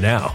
[0.00, 0.34] now.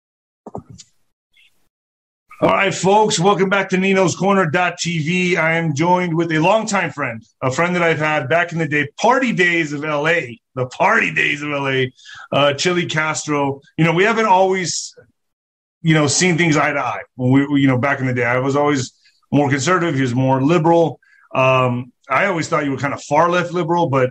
[2.41, 5.37] All right, folks, welcome back to Nino's Corner.tv.
[5.37, 8.67] I am joined with a longtime friend, a friend that I've had back in the
[8.67, 10.21] day, party days of LA,
[10.55, 11.91] the party days of LA,
[12.31, 13.61] uh, Chilli Castro.
[13.77, 14.95] You know, we haven't always,
[15.83, 17.03] you know, seen things eye to eye.
[17.13, 18.91] When we, you know, back in the day, I was always
[19.31, 19.93] more conservative.
[19.93, 20.99] He was more liberal.
[21.35, 24.09] Um, I always thought you were kind of far left liberal, but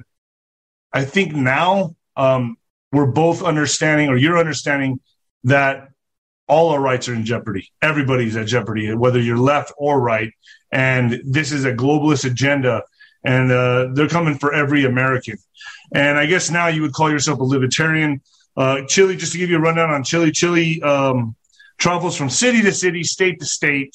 [0.93, 2.59] I think now um,
[2.93, 5.01] we're both understanding, or you're understanding
[5.43, 5.90] that
[6.51, 7.71] all our rights are in jeopardy.
[7.81, 10.33] Everybody's at jeopardy, whether you're left or right.
[10.73, 12.83] And this is a globalist agenda,
[13.25, 15.37] and uh, they're coming for every American.
[15.95, 18.21] And I guess now you would call yourself a libertarian.
[18.57, 21.37] Uh, Chilli, just to give you a rundown on Chilli, Chilli um,
[21.79, 23.95] travels from city to city, state to state,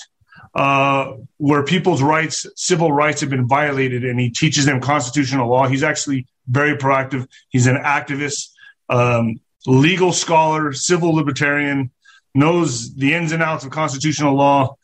[0.55, 5.67] uh, where people's rights, civil rights, have been violated, and he teaches them constitutional law.
[5.67, 7.27] He's actually very proactive.
[7.49, 8.49] He's an activist,
[8.89, 11.91] um, legal scholar, civil libertarian
[12.35, 14.75] knows the ins and outs of constitutional law.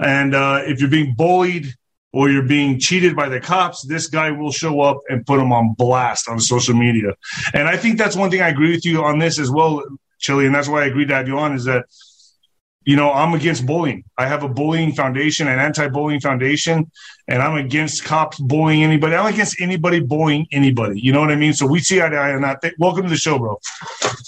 [0.00, 1.74] And uh, if you're being bullied
[2.12, 5.52] or you're being cheated by the cops, this guy will show up and put them
[5.52, 7.14] on blast on social media.
[7.54, 9.82] And I think that's one thing I agree with you on this as well,
[10.20, 10.46] Chilli.
[10.46, 11.86] And that's why I agreed to have you on is that
[12.84, 14.04] you know, I'm against bullying.
[14.16, 16.90] I have a bullying foundation, an anti-bullying foundation,
[17.26, 19.14] and I'm against cops bullying anybody.
[19.14, 21.00] I'm against anybody bullying anybody.
[21.00, 21.52] You know what I mean?
[21.52, 22.62] So we see eye to eye on that.
[22.78, 23.60] Welcome to the show, bro.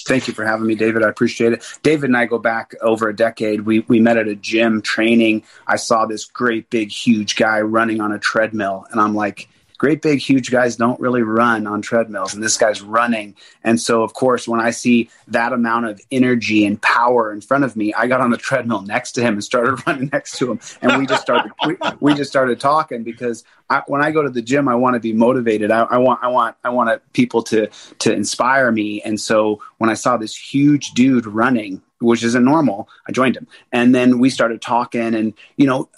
[0.06, 1.02] Thank you for having me, David.
[1.02, 1.64] I appreciate it.
[1.82, 3.62] David and I go back over a decade.
[3.62, 5.44] We we met at a gym training.
[5.66, 9.48] I saw this great big huge guy running on a treadmill, and I'm like
[9.80, 13.34] great big huge guys don't really run on treadmills and this guy's running
[13.64, 17.64] and so of course when i see that amount of energy and power in front
[17.64, 20.52] of me i got on the treadmill next to him and started running next to
[20.52, 24.22] him and we just started we, we just started talking because I, when i go
[24.22, 27.00] to the gym i want to be motivated I, I want i want i want
[27.14, 27.68] people to
[28.00, 32.88] to inspire me and so when i saw this huge dude running which isn't normal.
[33.06, 33.46] I joined him.
[33.72, 35.90] And then we started talking and, you know,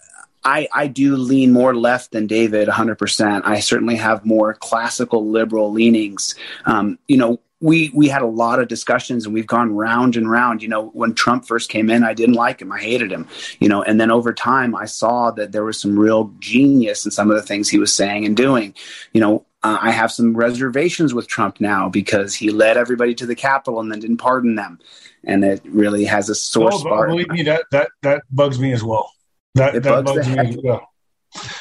[0.44, 3.42] I, I do lean more left than David 100%.
[3.44, 6.34] I certainly have more classical liberal leanings.
[6.64, 10.30] Um, you know, we we had a lot of discussions and we've gone round and
[10.30, 10.62] round.
[10.62, 12.72] You know when trump first came in i didn't like him.
[12.72, 13.28] I hated him
[13.60, 17.10] you know and then over time i saw that there was some real genius in
[17.10, 18.74] some of the things he was saying and doing.
[19.12, 23.26] You know uh, i have some reservations with trump now because he led everybody to
[23.26, 24.78] the capitol and then didn't pardon them.
[25.24, 28.72] And it really has a sore oh, spot believe me that that that bugs me
[28.72, 29.12] as well
[29.54, 30.58] that, it that bugs, bugs me.
[30.62, 30.80] Yeah.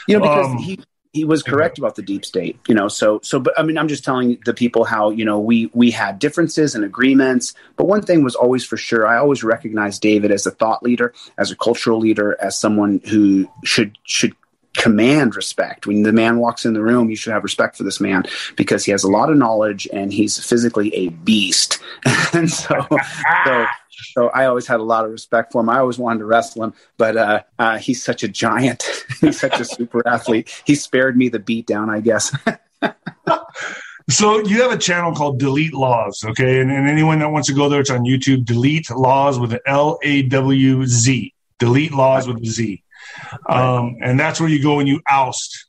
[0.07, 0.79] You know, because um, he
[1.13, 3.87] he was correct about the deep state you know so so but i mean i'm
[3.87, 8.01] just telling the people how you know we we had differences and agreements but one
[8.01, 11.55] thing was always for sure i always recognized david as a thought leader as a
[11.55, 14.33] cultural leader as someone who should should
[14.77, 17.99] command respect when the man walks in the room you should have respect for this
[17.99, 18.23] man
[18.55, 21.79] because he has a lot of knowledge and he's physically a beast
[22.33, 22.87] and so
[23.45, 23.65] so
[24.03, 25.69] so I always had a lot of respect for him.
[25.69, 28.83] I always wanted to wrestle him, but uh, uh, he's such a giant.
[29.21, 30.61] he's such a super athlete.
[30.65, 32.35] He spared me the beatdown, I guess.
[34.09, 36.59] so you have a channel called Delete Lawz, okay?
[36.59, 38.45] And, and anyone that wants to go there, it's on YouTube.
[38.45, 41.33] Delete Lawz with an L A W Z.
[41.59, 42.83] Delete Lawz with a Z.
[43.47, 45.65] Um, and that's where you go and you oust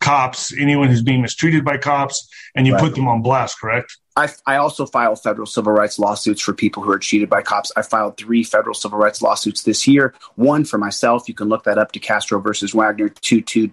[0.00, 2.82] cops, anyone who's being mistreated by cops, and you right.
[2.82, 3.96] put them on blast, correct?
[4.16, 7.72] I, I also file federal civil rights lawsuits for people who are cheated by cops.
[7.76, 10.14] I filed three federal civil rights lawsuits this year.
[10.36, 11.28] One for myself.
[11.28, 13.68] You can look that up to Castro versus Wagner 22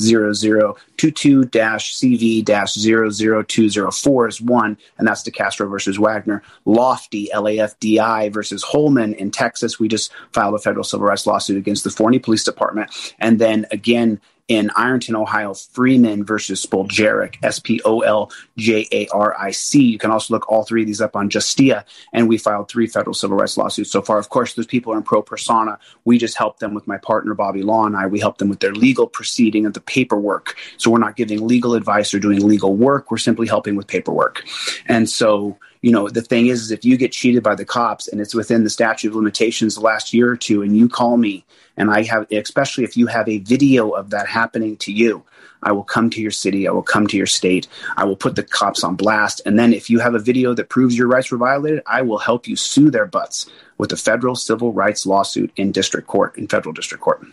[0.00, 6.44] 00 22 CV 00204 is one, and that's to Castro versus Wagner.
[6.64, 9.80] Lofty, LAFDI versus Holman in Texas.
[9.80, 13.14] We just filed a federal civil rights lawsuit against the Forney Police Department.
[13.18, 14.20] And then again,
[14.52, 19.82] in Ironton, Ohio, Freeman versus Spoljaric, S P O L J A R I C.
[19.82, 22.86] You can also look all three of these up on Justia, and we filed three
[22.86, 24.18] federal civil rights lawsuits so far.
[24.18, 25.78] Of course, those people are in pro persona.
[26.04, 28.06] We just help them with my partner Bobby Law and I.
[28.06, 30.54] We help them with their legal proceeding and the paperwork.
[30.76, 33.10] So we're not giving legal advice or doing legal work.
[33.10, 34.44] We're simply helping with paperwork.
[34.86, 38.08] And so you know the thing is, is if you get cheated by the cops
[38.08, 41.16] and it's within the statute of limitations the last year or two and you call
[41.16, 41.44] me
[41.76, 45.24] and I have, especially if you have a video of that happening to you,
[45.62, 46.66] I will come to your city.
[46.66, 47.68] I will come to your state.
[47.96, 49.40] I will put the cops on blast.
[49.46, 52.18] And then if you have a video that proves your rights were violated, I will
[52.18, 53.48] help you sue their butts
[53.78, 57.24] with a federal civil rights lawsuit in district court, in federal district court.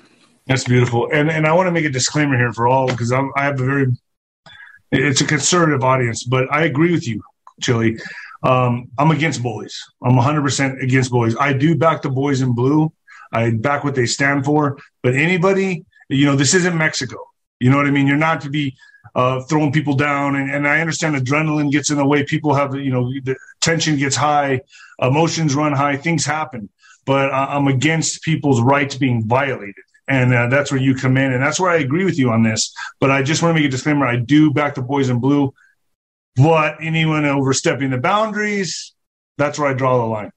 [0.47, 1.09] That's beautiful.
[1.11, 3.65] And and I want to make a disclaimer here for all because I have a
[3.65, 3.87] very
[4.91, 7.21] it's a conservative audience, but I agree with you,
[7.61, 8.01] Chilli.
[8.43, 9.83] Um, I'm against bullies.
[10.03, 11.35] I'm 100% against bullies.
[11.39, 12.91] I do back the boys in blue.
[13.31, 14.77] I back what they stand for.
[15.03, 17.17] But anybody, you know, this isn't Mexico.
[17.59, 18.07] You know what I mean?
[18.07, 18.75] You're not to be
[19.15, 20.35] uh, throwing people down.
[20.35, 22.23] And, and I understand adrenaline gets in the way.
[22.23, 24.61] People have, you know, the tension gets high,
[25.01, 26.69] emotions run high, things happen.
[27.05, 29.83] But I'm against people's rights being violated.
[30.07, 31.33] And uh, that's where you come in.
[31.33, 32.73] And that's where I agree with you on this.
[32.99, 34.05] But I just want to make a disclaimer.
[34.05, 35.53] I do back the boys in blue.
[36.41, 38.93] But anyone overstepping the boundaries,
[39.37, 40.31] that's where I draw the line.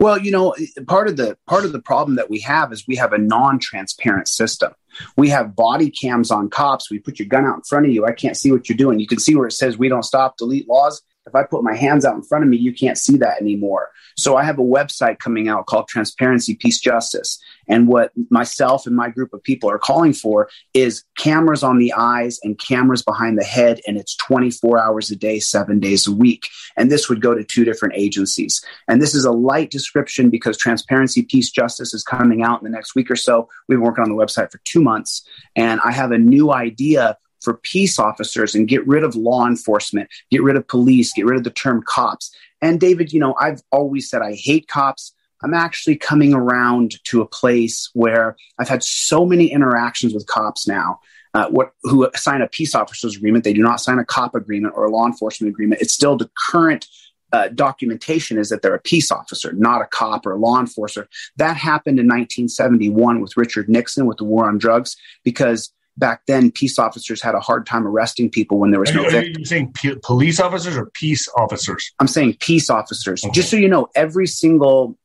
[0.00, 0.54] Well, you know,
[0.86, 4.28] part of the part of the problem that we have is we have a non-transparent
[4.28, 4.72] system.
[5.16, 6.90] We have body cams on cops.
[6.90, 8.06] We put your gun out in front of you.
[8.06, 9.00] I can't see what you're doing.
[9.00, 11.00] You can see where it says we don't stop delete lawz.
[11.28, 13.90] If I put my hands out in front of me, you can't see that anymore.
[14.16, 17.38] So I have a website coming out called Transparency, Peace, Justice.
[17.68, 21.92] And what myself and my group of people are calling for is cameras on the
[21.92, 23.80] eyes and cameras behind the head.
[23.86, 26.48] And it's 24 hours a day, seven days a week.
[26.76, 28.64] And this would go to two different agencies.
[28.88, 32.74] And this is a light description because Transparency, Peace, Justice is coming out in the
[32.74, 33.48] next week or so.
[33.68, 35.22] We've been working on the website for two months.
[35.54, 40.08] And I have a new idea for peace officers and get rid of law enforcement,
[40.30, 42.34] get rid of police, get rid of the term cops.
[42.60, 45.12] And David, you know, I've always said I hate cops.
[45.42, 50.66] I'm actually coming around to a place where I've had so many interactions with cops
[50.66, 51.00] now.
[51.34, 53.44] Uh, what who sign a peace officers agreement?
[53.44, 55.82] They do not sign a cop agreement or a law enforcement agreement.
[55.82, 56.86] It's still the current
[57.32, 61.08] uh, documentation is that they're a peace officer, not a cop or a law enforcer.
[61.36, 66.50] That happened in 1971 with Richard Nixon with the war on drugs because back then
[66.50, 69.36] peace officers had a hard time arresting people when there was are no you, victim.
[69.36, 71.92] Are you saying p- police officers or peace officers?
[71.98, 73.24] I'm saying peace officers.
[73.24, 73.32] Okay.
[73.32, 74.96] Just so you know, every single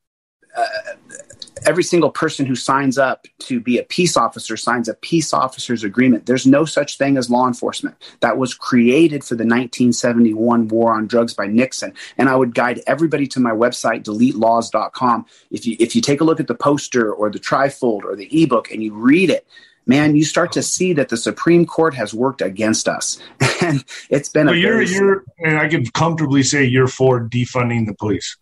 [0.55, 0.65] uh,
[1.65, 5.83] every single person who signs up to be a peace officer signs a peace officers
[5.83, 6.25] agreement.
[6.25, 7.95] There's no such thing as law enforcement.
[8.19, 11.93] That was created for the 1971 war on drugs by Nixon.
[12.17, 15.25] And I would guide everybody to my website, deletelaws.com.
[15.51, 18.43] If you if you take a look at the poster or the trifold or the
[18.43, 19.47] ebook and you read it,
[19.85, 23.19] man, you start to see that the Supreme Court has worked against us,
[23.61, 24.47] and it's been.
[24.47, 28.37] So a you're, you're, and I can comfortably say you're for defunding the police.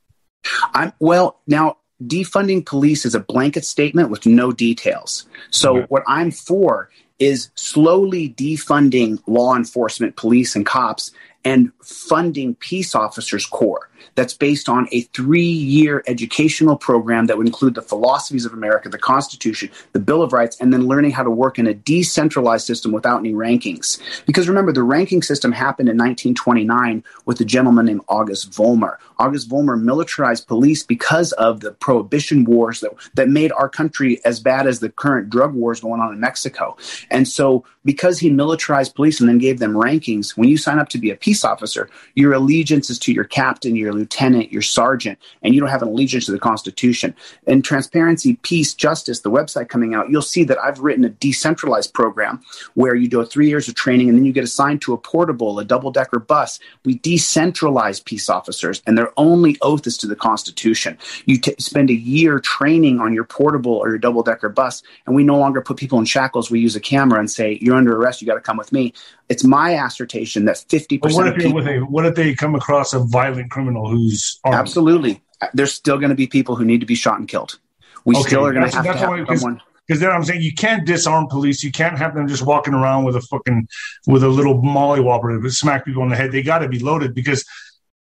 [0.73, 1.77] I'm well now.
[2.03, 5.27] Defunding police is a blanket statement with no details.
[5.51, 5.85] So okay.
[5.89, 11.11] what I'm for is slowly defunding law enforcement, police, and cops,
[11.45, 17.47] and funding peace officers corps that's based on a three year educational program that would
[17.47, 21.23] include the philosophies of America, the Constitution, the Bill of Rights, and then learning how
[21.23, 23.99] to work in a decentralized system without any rankings.
[24.25, 28.97] Because remember, the ranking system happened in 1929 with a gentleman named August Vollmer.
[29.19, 34.39] August Vollmer militarized police because of the prohibition wars that, that made our country as
[34.39, 36.75] bad as the current drug wars going on in Mexico.
[37.09, 40.89] And so, because he militarized police and then gave them rankings, when you sign up
[40.89, 45.17] to be a peace officer, your allegiance is to your captain, your lieutenant, your sergeant,
[45.41, 47.15] and you don't have an allegiance to the Constitution.
[47.47, 51.93] In Transparency, Peace, Justice, the website coming out, you'll see that I've written a decentralized
[51.93, 52.41] program
[52.73, 55.59] where you do three years of training and then you get assigned to a portable,
[55.59, 56.59] a double decker bus.
[56.85, 60.97] We decentralize peace officers, and their only oath is to the Constitution.
[61.25, 65.15] You t- spend a year training on your portable or your double decker bus, and
[65.15, 66.49] we no longer put people in shackles.
[66.51, 68.93] We use a camera and say, You're under arrest, you got to come with me.
[69.31, 72.99] It's my assertion that 50% what if, people, a, what if they come across a
[72.99, 74.57] violent criminal who's armed?
[74.57, 75.21] Absolutely.
[75.53, 77.57] There's still going to be people who need to be shot and killed.
[78.03, 78.27] We okay.
[78.27, 81.27] still are going to have to have someone because then I'm saying you can't disarm
[81.27, 81.63] police.
[81.63, 83.69] You can't have them just walking around with a fucking
[84.05, 86.33] with a little mollywobber to smack people on the head.
[86.33, 87.45] They got to be loaded because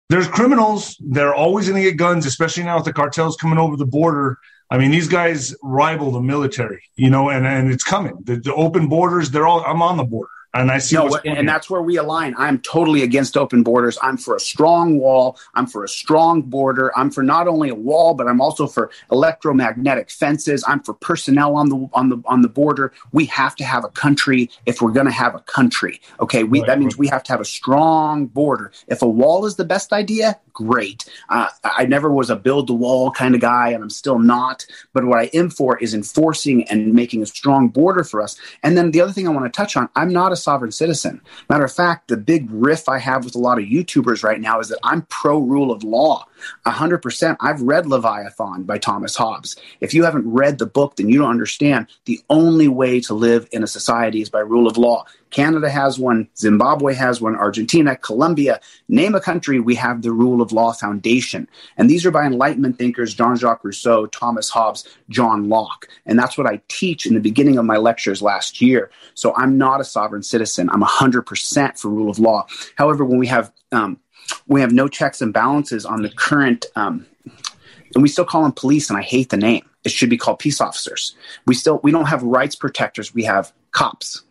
[0.10, 0.98] there's criminals.
[1.00, 4.40] They're always going to get guns, especially now with the cartels coming over the border.
[4.70, 8.18] I mean, these guys rival the military, you know, and, and it's coming.
[8.24, 9.64] The, the open borders, they're all.
[9.66, 10.30] I'm on the border.
[10.56, 10.96] And I see.
[10.96, 12.36] No, and that's where we align.
[12.38, 13.98] I'm totally against open borders.
[14.04, 15.40] I'm for a strong wall.
[15.56, 16.92] I'm for a strong border.
[16.96, 20.64] I'm for not only a wall, but I'm also for electromagnetic fences.
[20.68, 22.94] I'm for personnel on the on the on the border.
[23.12, 26.00] We have to have a country if we're going to have a country.
[26.20, 27.00] Okay, we, right, that means right.
[27.00, 28.72] we have to have a strong border.
[28.88, 31.06] If a wall is the best idea, great.
[31.30, 34.68] Uh, I never was a build the wall kind of guy, and I'm still not.
[34.94, 38.38] But what I am for is enforcing and making a strong border for us.
[38.62, 41.22] And then the other thing I want to touch on, I'm not a sovereign citizen.
[41.50, 44.60] Matter of fact, the big riff I have with a lot of YouTubers right now
[44.60, 46.26] is that I'm pro rule of law.
[46.66, 47.38] 100%.
[47.40, 49.56] I've read Leviathan by Thomas Hobbes.
[49.82, 51.88] If you haven't read the book, then you don't understand.
[52.06, 55.06] The only way to live in a society is by rule of law.
[55.34, 60.42] Canada has one, Zimbabwe has one, Argentina, Colombia, name a country, we have the rule
[60.42, 61.50] of law foundation.
[61.76, 65.88] And these are by Enlightenment thinkers Jean Jacques Rousseau, Thomas Hobbes, John Locke.
[66.06, 68.92] And that's what I teach in the beginning of my lectures last year.
[69.16, 70.70] So I'm not a sovereign citizen.
[70.70, 72.46] I'm 100% for rule of law.
[72.76, 74.00] However, when we have um,
[74.48, 77.06] we have no checks and balances on the current um,
[77.96, 79.66] and we still call them police and i hate the name.
[79.84, 81.16] It should be called peace officers.
[81.46, 83.14] We still we don't have rights protectors.
[83.14, 84.24] We have cops.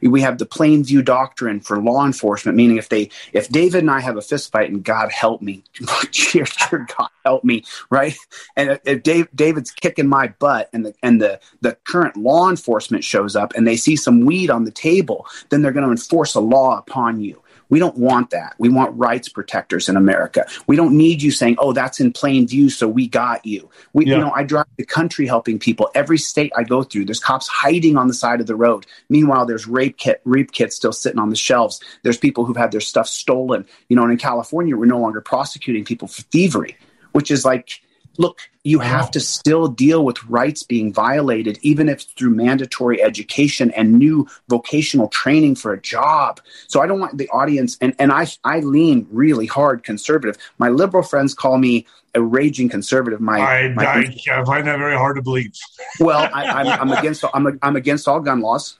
[0.00, 3.90] We have the plain view doctrine for law enforcement meaning if they if david and
[3.90, 5.62] i have a fist fight and god help me
[6.10, 8.14] dear, dear god help me right?
[8.56, 13.04] And if Dave, david's kicking my butt and the and the the current law enforcement
[13.04, 16.34] shows up and they see some weed on the table then they're going to enforce
[16.34, 18.54] a law upon you we don't want that.
[18.58, 20.46] We want rights protectors in America.
[20.66, 24.06] We don't need you saying, "Oh, that's in plain view, so we got you." We,
[24.06, 24.16] yeah.
[24.16, 25.90] you know, I drive the country helping people.
[25.94, 28.86] Every state I go through, there's cops hiding on the side of the road.
[29.08, 31.80] Meanwhile, there's rape kit, rape kits still sitting on the shelves.
[32.02, 33.66] There's people who've had their stuff stolen.
[33.88, 36.76] You know, and in California, we're no longer prosecuting people for thievery,
[37.12, 37.80] which is like
[38.18, 43.70] look, you have to still deal with rights being violated, even if through mandatory education
[43.72, 46.40] and new vocational training for a job.
[46.66, 50.38] So I don't want the audience, and, and I, I lean really hard conservative.
[50.56, 53.20] My liberal friends call me a raging conservative.
[53.20, 55.52] My, I, my, I, I find that very hard to believe.
[56.00, 58.78] well, I, am against I'm, I'm against all gun laws.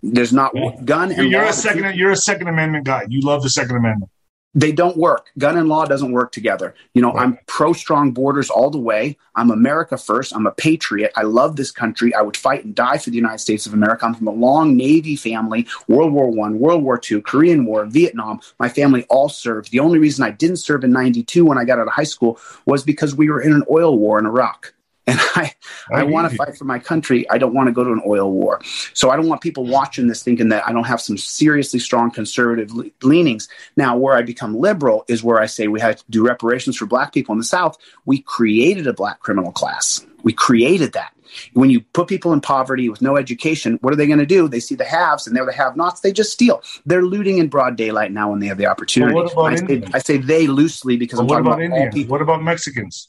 [0.00, 1.10] There's not gun.
[1.10, 1.96] And you're a second.
[1.96, 3.06] You're a Second Amendment guy.
[3.08, 4.12] You love the Second Amendment
[4.54, 5.30] they don't work.
[5.36, 6.74] Gun and law doesn't work together.
[6.94, 7.22] You know, right.
[7.22, 9.16] I'm pro strong borders all the way.
[9.34, 10.34] I'm America first.
[10.34, 11.12] I'm a patriot.
[11.16, 12.14] I love this country.
[12.14, 14.06] I would fight and die for the United States of America.
[14.06, 18.40] I'm from a long Navy family, World War One, World War Two, Korean War, Vietnam.
[18.58, 19.70] My family all served.
[19.70, 22.38] The only reason I didn't serve in 92 when I got out of high school
[22.66, 24.74] was because we were in an oil war in Iraq.
[25.08, 25.54] And I,
[25.90, 27.28] I, I want to fight for my country.
[27.30, 28.60] I don't want to go to an oil war.
[28.92, 32.10] So I don't want people watching this thinking that I don't have some seriously strong
[32.10, 33.48] conservative le- leanings.
[33.74, 36.84] Now, where I become liberal is where I say we have to do reparations for
[36.84, 37.78] black people in the South.
[38.04, 40.04] We created a black criminal class.
[40.24, 41.14] We created that.
[41.54, 44.46] When you put people in poverty with no education, what are they going to do?
[44.46, 46.00] They see the haves and they're the have nots.
[46.00, 46.62] They just steal.
[46.84, 49.14] They're looting in broad daylight now when they have the opportunity.
[49.36, 52.10] I say, I, say, they loosely because I'm what talking about, about Indians?
[52.10, 53.08] What about Mexicans?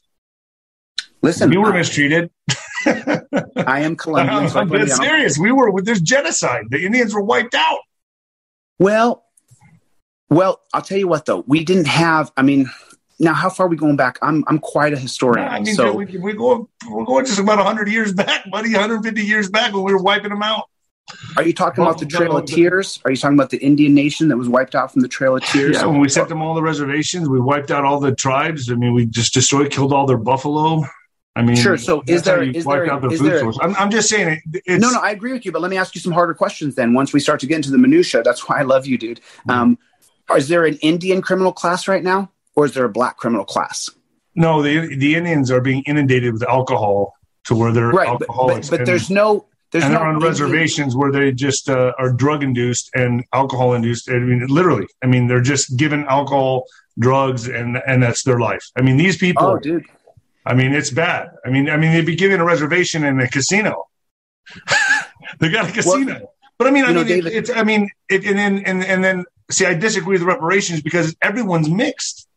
[1.22, 2.30] Listen, we were mistreated.
[2.86, 4.48] I am Colombian.
[4.48, 5.38] So I'm being serious.
[5.38, 6.66] We were with this genocide.
[6.70, 7.80] The Indians were wiped out.
[8.78, 9.24] Well,
[10.30, 11.44] well, I'll tell you what though.
[11.46, 12.32] We didn't have.
[12.36, 12.70] I mean,
[13.18, 14.18] now how far are we going back?
[14.22, 15.46] I'm I'm quite a historian.
[15.46, 18.72] I mean, so we, we go we're going just about 100 years back, buddy.
[18.72, 20.64] 150 years back when we were wiping them out.
[21.36, 23.00] Are you talking well, about the Trail of Tears?
[23.04, 25.42] Are you talking about the Indian nation that was wiped out from the Trail of
[25.42, 25.76] Tears?
[25.76, 28.70] Yeah, when we sent them all the reservations, we wiped out all the tribes.
[28.70, 30.84] I mean, we just destroyed, killed all their buffalo.
[31.40, 31.78] I mean, sure.
[31.78, 34.78] So is there is there, the is there I'm, I'm, just saying it.
[34.78, 35.52] no, no, I agree with you.
[35.52, 36.74] But let me ask you some harder questions.
[36.74, 39.22] Then, once we start to get into the minutia, that's why I love you, dude.
[39.48, 39.78] Um,
[40.36, 43.88] is there an Indian criminal class right now, or is there a black criminal class?
[44.34, 48.68] No, the the Indians are being inundated with alcohol to where they're right, alcoholics.
[48.68, 49.46] But, but, but there's no.
[49.72, 50.30] There's and no they're on Indian.
[50.30, 54.10] reservations where they just uh, are drug induced and alcohol induced.
[54.10, 54.86] I mean, literally.
[55.02, 56.64] I mean, they're just given alcohol,
[56.98, 58.68] drugs, and and that's their life.
[58.76, 59.46] I mean, these people.
[59.46, 59.86] Oh, dude
[60.44, 61.30] I mean, it's bad.
[61.44, 63.88] I mean, I mean, they'd be giving a reservation in a casino.
[65.40, 66.14] they got a casino.
[66.14, 68.84] Well, but I mean, I mean, know, it, it's, I mean, it, and then, and,
[68.84, 72.28] and then, see, I disagree with the reparations because everyone's mixed.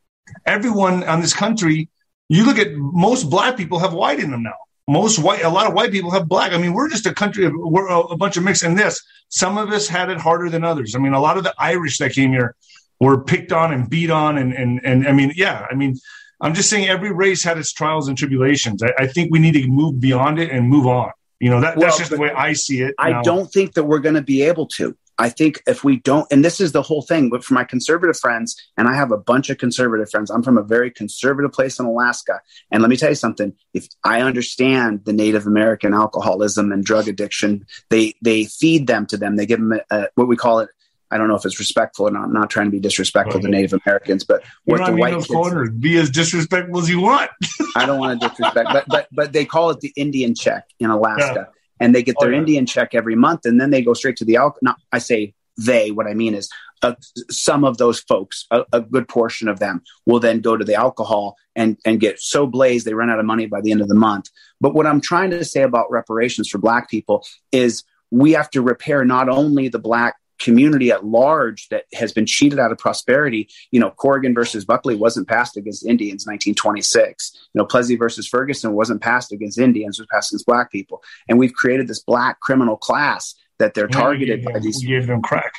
[0.45, 1.89] Everyone on this country,
[2.29, 4.55] you look at most black people have white in them now.
[4.87, 6.51] Most white, a lot of white people have black.
[6.51, 9.01] I mean, we're just a country of, we're a, a bunch of mixed in this.
[9.29, 10.95] Some of us had it harder than others.
[10.95, 12.55] I mean, a lot of the Irish that came here
[12.99, 14.37] were picked on and beat on.
[14.37, 15.97] And, and, and I mean, yeah, I mean,
[16.43, 18.83] I'm just saying every race had its trials and tribulations.
[18.83, 21.11] I, I think we need to move beyond it and move on.
[21.39, 22.93] You know, that, well, that's just the way I see it.
[22.99, 24.95] I don't think that we're going to be able to.
[25.17, 28.17] I think if we don't, and this is the whole thing, but for my conservative
[28.17, 31.79] friends, and I have a bunch of conservative friends, I'm from a very conservative place
[31.79, 32.41] in Alaska.
[32.71, 37.07] And let me tell you something, if I understand the Native American alcoholism and drug
[37.07, 39.35] addiction, they, they feed them to them.
[39.35, 40.69] They give them a, a, what we call it
[41.13, 42.23] I don't know if it's respectful or not.
[42.23, 43.43] I'm not trying to be disrespectful right.
[43.43, 47.29] to Native Americans, but what the white kids, corners, be as disrespectful as you want.
[47.75, 50.89] I don't want to disrespect, but but but they call it the Indian check in
[50.89, 51.45] Alaska, yeah.
[51.79, 52.39] and they get their oh, yeah.
[52.39, 54.59] Indian check every month, and then they go straight to the alcohol.
[54.63, 55.91] Not I say they.
[55.91, 56.49] What I mean is,
[56.81, 56.95] uh,
[57.29, 60.73] some of those folks, a, a, good portion of them, will then go to the
[60.73, 63.87] alcohol and and get so blazed they run out of money by the end of
[63.87, 64.31] the month.
[64.59, 68.63] But what I'm trying to say about reparations for Black people is we have to
[68.63, 73.49] repair not only the Black community at large that has been cheated out of prosperity.
[73.71, 77.47] You know, Corrigan versus Buckley wasn't passed against Indians 1926.
[77.53, 81.03] You know, Plessy versus Ferguson wasn't passed against Indians, was passed against black people.
[81.27, 84.79] And we've created this black criminal class that they're targeted by these.
[84.81, 85.53] We gave them crack.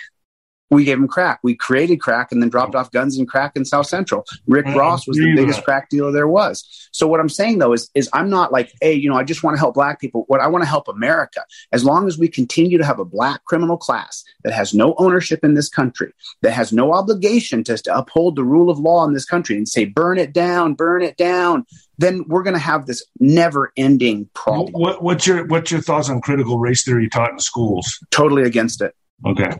[0.70, 1.40] We gave them crack.
[1.42, 4.24] We created crack and then dropped off guns and crack in South Central.
[4.46, 6.88] Rick Ross was the biggest crack dealer there was.
[6.90, 9.42] So what I'm saying though is, is I'm not like, hey, you know, I just
[9.42, 10.24] want to help black people.
[10.26, 11.44] What I want to help America.
[11.72, 15.44] As long as we continue to have a black criminal class that has no ownership
[15.44, 19.12] in this country, that has no obligation to, to uphold the rule of law in
[19.12, 21.66] this country and say, burn it down, burn it down,
[21.98, 24.72] then we're going to have this never ending problem.
[24.72, 27.98] What, what's your what's your thoughts on critical race theory taught in schools?
[28.10, 28.94] Totally against it.
[29.26, 29.50] Okay.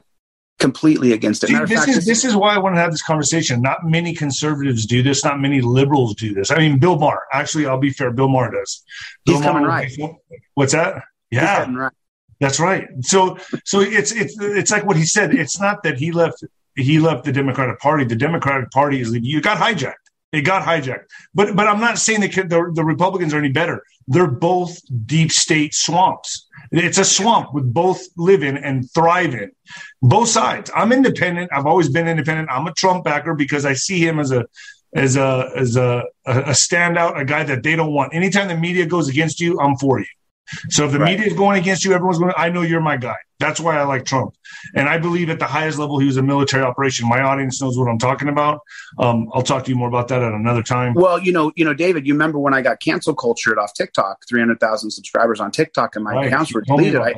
[0.60, 1.52] Completely against it.
[1.52, 3.60] Of this fact, is this- is why I want to have this conversation.
[3.60, 5.24] Not many conservatives do this.
[5.24, 6.50] Not many liberals do this.
[6.50, 7.20] I mean, Bill Maher.
[7.32, 8.10] Actually, I'll be fair.
[8.12, 8.82] Bill Maher does.
[9.24, 9.92] He's Bill coming Maher- right.
[10.54, 11.02] What's that?
[11.30, 11.92] he's Yeah, right.
[12.40, 12.86] that's right.
[13.02, 15.34] So, so it's it's it's like what he said.
[15.34, 16.44] It's not that he left
[16.76, 18.04] he left the Democratic Party.
[18.04, 19.94] The Democratic Party is you got hijacked.
[20.32, 21.04] It got hijacked.
[21.34, 23.82] But but I'm not saying that the, the Republicans are any better.
[24.08, 26.46] They're both deep state swamps.
[26.76, 29.52] It's a swamp with both live in and thrive in.
[30.02, 30.70] Both sides.
[30.74, 31.50] I'm independent.
[31.52, 32.48] I've always been independent.
[32.50, 34.44] I'm a Trump backer because I see him as a
[34.94, 38.14] as a as a a standout, a guy that they don't want.
[38.14, 40.06] Anytime the media goes against you, I'm for you.
[40.70, 41.12] So if the Right.
[41.12, 42.32] media is going against you, everyone's going.
[42.36, 43.16] I know you're my guy.
[43.40, 44.34] That's why I like Trump,
[44.74, 47.08] and I believe at the highest level he was a military operation.
[47.08, 48.60] My audience knows what I'm talking about.
[48.98, 50.94] Um, I'll talk to you more about that at another time.
[50.94, 54.18] Well, you know, you know, David, you remember when I got cancel cultured off TikTok,
[54.28, 56.26] 300,000 subscribers on TikTok and my Right.
[56.28, 57.00] accounts were deleted.
[57.00, 57.14] I.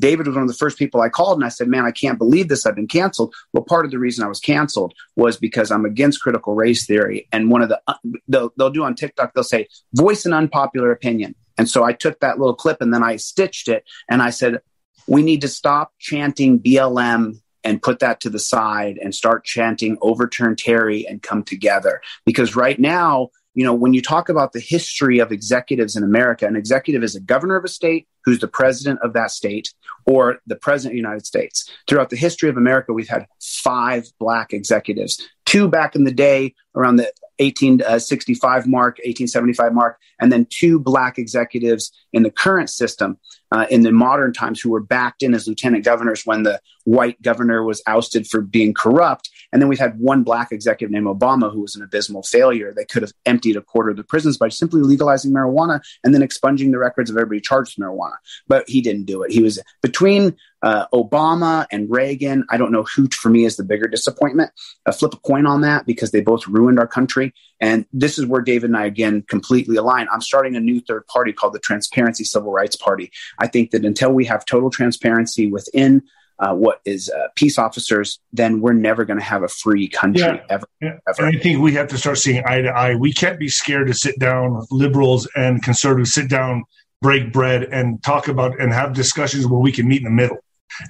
[0.00, 2.16] David was one of the first people I called and I said, man, I can't
[2.18, 2.64] believe this.
[2.66, 3.34] I've been canceled.
[3.52, 7.28] Well, part of the reason I was canceled was because I'm against critical race theory.
[7.32, 7.94] And one of the, uh,
[8.28, 11.34] they'll, they'll do on TikTok, they'll say, voice an unpopular opinion.
[11.62, 14.62] And so I took that little clip and then I stitched it and I said,
[15.06, 19.96] we need to stop chanting BLM and put that to the side and start chanting
[20.02, 22.02] overturn Terry and come together.
[22.26, 26.46] Because right now, you know, when you talk about the history of executives in America,
[26.46, 29.72] an executive is a governor of a state who's the president of that state
[30.06, 31.70] or the president of the United States.
[31.86, 36.54] Throughout the history of America, we've had five black executives, two back in the day
[36.74, 43.18] around the 1865 mark, 1875 mark, and then two black executives in the current system
[43.50, 47.20] uh, in the modern times who were backed in as lieutenant governors when the white
[47.20, 49.30] governor was ousted for being corrupt.
[49.52, 52.72] And then we've had one black executive named Obama who was an abysmal failure.
[52.74, 56.22] They could have emptied a quarter of the prisons by simply legalizing marijuana and then
[56.22, 58.16] expunging the records of everybody charged with marijuana.
[58.48, 59.30] But he didn't do it.
[59.30, 62.44] He was between uh, Obama and Reagan.
[62.48, 64.52] I don't know who, for me, is the bigger disappointment.
[64.86, 67.34] Uh, flip a coin on that because they both ruined our country.
[67.60, 70.06] And this is where David and I, again, completely align.
[70.12, 73.10] I'm starting a new third party called the Transparency Civil Rights Party.
[73.38, 76.02] I think that until we have total transparency within
[76.42, 80.22] uh, what is uh, peace officers, then we're never going to have a free country
[80.22, 80.42] Yeah.
[80.50, 80.66] ever.
[80.80, 80.96] Yeah.
[81.08, 81.26] ever.
[81.26, 82.94] And I think we have to start seeing eye to eye.
[82.96, 86.64] We can't be scared to sit down, liberals and conservatives sit down,
[87.00, 90.38] break bread, and talk about and have discussions where we can meet in the middle.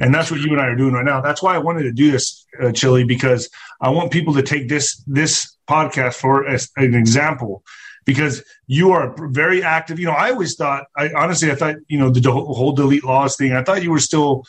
[0.00, 1.20] And that's what you and I are doing right now.
[1.20, 4.68] That's why I wanted to do this, uh, Chilli, because I want people to take
[4.68, 7.62] this this podcast for as an example.
[8.04, 9.98] Because you are very active.
[10.00, 13.36] You know, I always thought, I honestly, I thought, you know, the whole delete lawz
[13.36, 13.52] thing.
[13.52, 14.44] I thought you were still.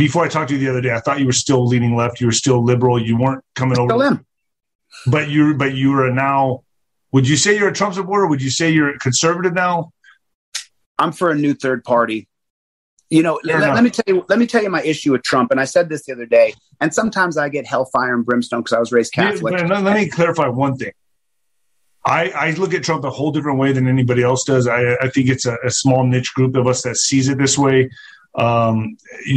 [0.00, 2.22] Before I talked to you the other day, I thought you were still leaning left.
[2.22, 2.98] You were still liberal.
[2.98, 4.26] You weren't coming over Still am.
[5.06, 6.64] but you but you are now
[7.12, 8.26] would you say you're a Trump supporter?
[8.26, 9.92] Would you say you're a conservative now?
[10.98, 12.28] I'm for a new third party.
[13.10, 14.24] You know, let, let me tell you.
[14.30, 15.50] Let me tell you my issue with Trump.
[15.50, 16.54] And I said this the other day.
[16.80, 19.52] And sometimes I get hellfire and brimstone because I was raised Catholic.
[19.52, 20.92] Let, let- let me clarify one thing.
[22.06, 24.66] I, I look at Trump a whole different way than anybody else does.
[24.66, 27.58] I, I think it's a, a small niche group of us that sees it this
[27.58, 27.90] way.
[28.34, 28.96] Um,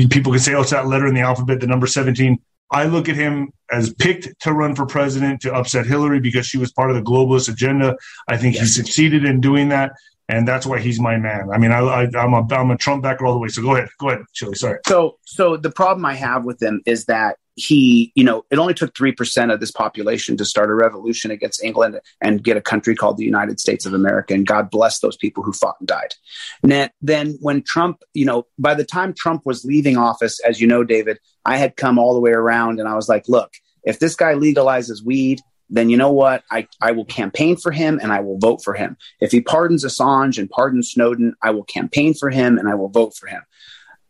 [0.10, 2.40] people can say, "Oh, it's that letter in the alphabet, the number 17."
[2.72, 6.58] I look at him as picked to run for president to upset Hillary because she
[6.58, 7.96] was part of the globalist agenda.
[8.28, 9.94] I think he succeeded in doing that,
[10.28, 11.50] and that's why he's my man.
[11.54, 13.50] I mean, I, I, I'm a I'm a Trump backer all the way.
[13.50, 14.58] So go ahead, go ahead, Chilli.
[14.58, 14.80] Sorry.
[14.88, 18.74] So, so the problem I have with him is that he, you know, it only
[18.74, 22.96] took 3% of this population to start a revolution against England and get a country
[22.96, 24.34] called the United States of America.
[24.34, 26.16] And God bless those people who fought and died.
[26.64, 30.68] And then, when Trump, you know, by the time Trump was leaving office, as you
[30.68, 34.00] know, David, I had come all the way around and I was like, look, if
[34.00, 36.44] this guy legalizes weed, then you know what?
[36.52, 38.98] I, I will campaign for him and I will vote for him.
[39.20, 42.90] If he pardons Assange and pardons Snowden, I will campaign for him and I will
[42.90, 43.42] vote for him.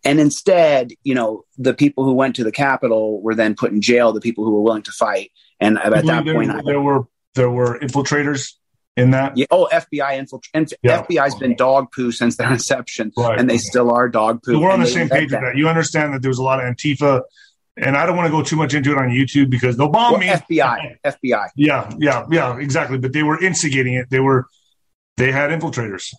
[0.05, 3.81] And instead, you know, the people who went to the Capitol were then put in
[3.81, 5.31] jail, the people who were willing to fight.
[5.59, 7.03] And at that there, point, I, there were
[7.35, 8.53] there were infiltrators
[8.97, 9.35] in that.
[9.37, 11.01] yeah, oh, FBI infiltrat- inf- Yeah.
[11.03, 13.39] FBI's been dog poo since their inception, Right.
[13.39, 14.53] and they still are dog poo.
[14.53, 15.41] So we're on the same page with that.
[15.41, 15.55] that.
[15.57, 17.21] You understand that there was a lot of Antifa,
[17.77, 20.11] and I don't want to go too much into it on YouTube because they'll bomb
[20.11, 20.27] Well, me.
[20.27, 21.47] FBI, FBI.
[21.55, 22.97] Yeah, yeah, yeah, exactly.
[22.99, 24.09] But they were instigating it.
[24.11, 24.45] They were,
[25.17, 26.13] they had infiltrators.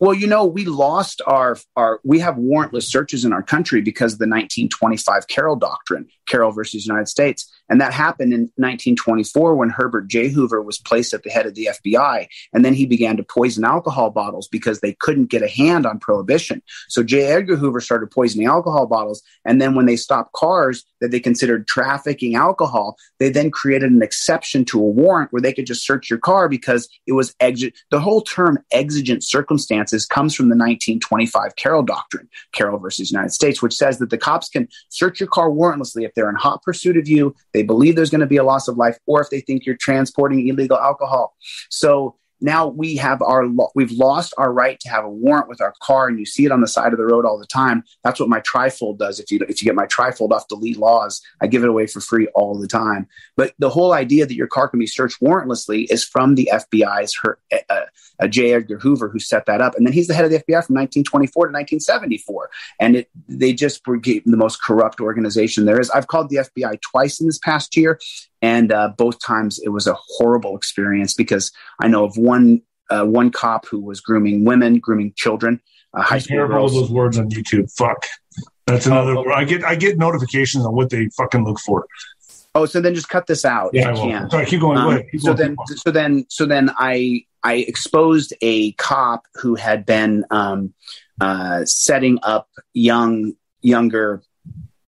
[0.00, 4.14] Well, you know, we lost our our we have warrantless searches in our country because
[4.14, 9.70] of the 1925 Carroll Doctrine, Carroll versus United States, and that happened in 1924 when
[9.70, 10.28] Herbert J.
[10.28, 13.64] Hoover was placed at the head of the FBI, and then he began to poison
[13.64, 16.62] alcohol bottles because they couldn't get a hand on prohibition.
[16.88, 17.22] So J.
[17.22, 21.66] Edgar Hoover started poisoning alcohol bottles, and then when they stopped cars that they considered
[21.68, 26.10] trafficking alcohol, they then created an exception to a warrant where they could just search
[26.10, 27.74] your car because it was exit.
[27.90, 33.62] The whole term exigent circumstances comes from the 1925 Carroll Doctrine, Carroll versus United States,
[33.62, 36.96] which says that the cops can search your car warrantlessly if they're in hot pursuit
[36.96, 39.40] of you, they believe there's going to be a loss of life, or if they
[39.40, 41.34] think you're transporting illegal alcohol.
[41.70, 45.74] So now we have our we've lost our right to have a warrant with our
[45.82, 47.84] car and you see it on the side of the road all the time.
[48.04, 49.20] That's what my trifold does.
[49.20, 51.20] If you if you get my trifold off delete lawz.
[51.40, 53.06] I give it away for free all the time.
[53.36, 57.14] But the whole idea that your car can be searched warrantlessly is from the fbi's
[57.22, 57.84] her, uh,
[58.18, 58.52] uh, j.
[58.52, 59.74] Edgar hoover who set that up.
[59.76, 62.50] And then he's the head of the fbi from 1924 to 1974
[62.80, 65.90] and it, they just were the most corrupt organization there is.
[65.90, 67.98] I've called the fbi twice in this past year
[68.42, 73.04] and uh, both times it was a horrible experience because I know of one uh,
[73.04, 75.60] one cop who was grooming women, grooming children,
[75.94, 76.72] uh, high school girls.
[76.72, 77.72] those words on YouTube.
[77.76, 78.06] Fuck.
[78.66, 79.16] That's another.
[79.16, 81.86] Oh, I get I get notifications on what they fucking look for.
[82.54, 83.70] Oh, so then just cut this out.
[83.72, 84.30] Yeah, I can.
[84.30, 84.76] Sorry, keep going.
[84.76, 85.02] Um, Go.
[85.10, 89.86] Keep so going, then, so then, so then, I I exposed a cop who had
[89.86, 90.74] been um,
[91.20, 94.22] uh, setting up young younger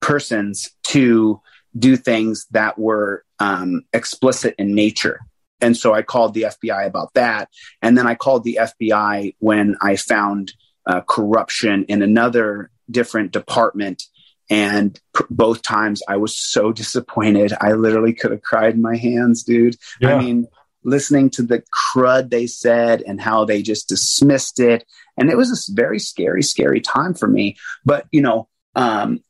[0.00, 1.40] persons to
[1.76, 5.20] do things that were um, explicit in nature.
[5.60, 7.48] And so I called the FBI about that.
[7.80, 10.52] And then I called the FBI when I found
[10.86, 14.02] uh, corruption in another different department.
[14.50, 17.52] And pr- both times I was so disappointed.
[17.60, 19.76] I literally could have cried in my hands, dude.
[20.00, 20.16] Yeah.
[20.16, 20.48] I mean,
[20.84, 21.62] listening to the
[21.94, 24.84] crud they said and how they just dismissed it.
[25.16, 27.56] And it was a very scary, scary time for me.
[27.84, 29.22] But, you know, um,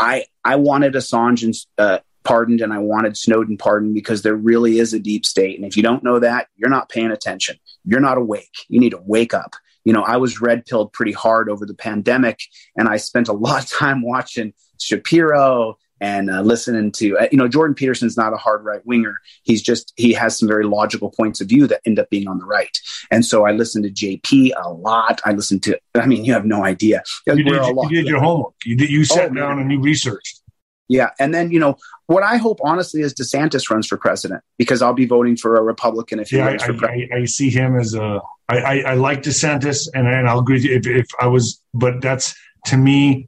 [0.00, 4.92] I, I wanted Assange uh, pardoned and I wanted Snowden pardoned because there really is
[4.92, 5.56] a deep state.
[5.56, 7.56] And if you don't know that, you're not paying attention.
[7.84, 8.54] You're not awake.
[8.68, 9.54] You need to wake up.
[9.84, 12.40] You know, I was red pilled pretty hard over the pandemic
[12.76, 17.38] and I spent a lot of time watching Shapiro and uh, listening to, uh, you
[17.38, 19.18] know, Jordan Peterson's not a hard right winger.
[19.42, 22.38] He's just, he has some very logical points of view that end up being on
[22.38, 22.78] the right.
[23.10, 25.20] And so I listened to JP a lot.
[25.24, 27.02] I listened to, I mean, you have no idea.
[27.26, 28.54] You did, you did your homework.
[28.64, 29.58] You, did, you sat oh, down man.
[29.60, 30.40] and you researched.
[30.88, 31.10] Yeah.
[31.18, 34.94] And then, you know, what I hope honestly is DeSantis runs for president because I'll
[34.94, 37.12] be voting for a Republican if he yeah, runs I, for president.
[37.12, 40.64] I, I, see him as a, I, I, I like DeSantis and, and I'll agree
[40.64, 42.34] if, if I was, but that's
[42.66, 43.27] to me,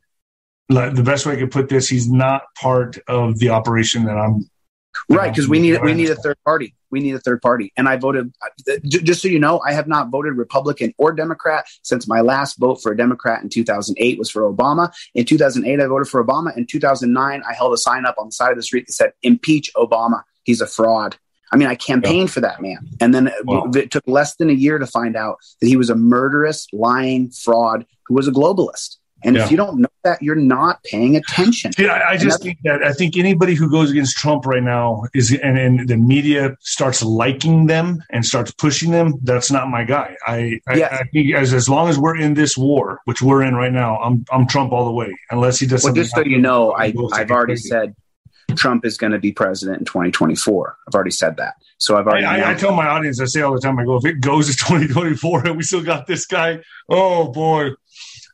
[0.71, 4.49] the best way I could put this, he's not part of the operation that I'm
[5.09, 7.89] right because we need we need a third party we need a third party and
[7.89, 8.33] i voted
[8.85, 12.77] just so you know i have not voted republican or democrat since my last vote
[12.83, 16.67] for a democrat in 2008 was for obama in 2008 i voted for obama in
[16.67, 19.71] 2009 i held a sign up on the side of the street that said impeach
[19.77, 21.17] obama he's a fraud
[21.53, 22.33] I mean, I campaigned yeah.
[22.33, 22.89] for that man.
[23.01, 23.71] And then uh, wow.
[23.75, 27.31] it took less than a year to find out that he was a murderous, lying
[27.31, 28.99] fraud who was a globalist.
[29.23, 29.45] And yeah.
[29.45, 31.73] if you don't know that, you're not paying attention.
[31.79, 35.05] Yeah, I, I just think that I think anybody who goes against Trump right now
[35.15, 39.15] is, and, and, the media starts liking them and starts pushing them.
[39.23, 40.17] That's not my guy.
[40.27, 43.55] I, I, I, think as as long as we're in this war, which we're in
[43.55, 45.15] right now, I'm I'm Trump all the way.
[45.31, 45.85] Unless he does.
[45.85, 47.95] Well, just so you know, I I've already said
[48.57, 50.77] Trump is going to be president in 2024.
[50.87, 51.55] I've already said that.
[51.79, 52.27] So I've already.
[52.27, 54.49] I, I, tell my audience, I say all the time, I go, if it goes
[54.49, 57.71] to 2024 and we still got this guy, oh boy,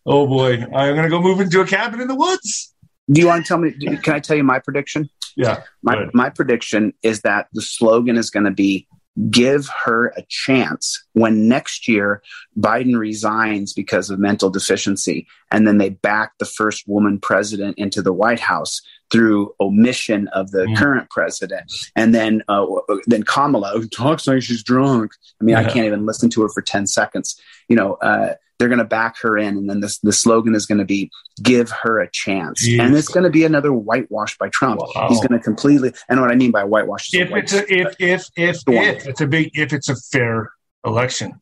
[0.06, 2.72] Oh boy, I'm gonna go move into a cabin in the woods.
[3.10, 3.72] Do you want to tell me?
[3.98, 5.08] Can I tell you my prediction?
[5.36, 5.62] Yeah.
[5.82, 8.86] My my prediction is that the slogan is going to be
[9.30, 12.22] give her a chance when next year
[12.58, 18.02] Biden resigns because of mental deficiency and then they back the first woman president into
[18.02, 20.76] the White House through omission of the mm.
[20.76, 22.66] current president and then uh,
[23.06, 25.60] then Kamala who talks like she's drunk I mean yeah.
[25.60, 28.84] I can't even listen to her for 10 seconds you know uh, they're going to
[28.84, 31.10] back her in and then this, the slogan is going to be
[31.42, 32.80] give her a chance Jeez.
[32.80, 35.06] and it's going to be another whitewash by trump wow.
[35.08, 38.28] he's going to completely and what i mean by whitewash if it's a, if if
[38.36, 40.50] if if it's a big if it's a fair
[40.84, 41.40] election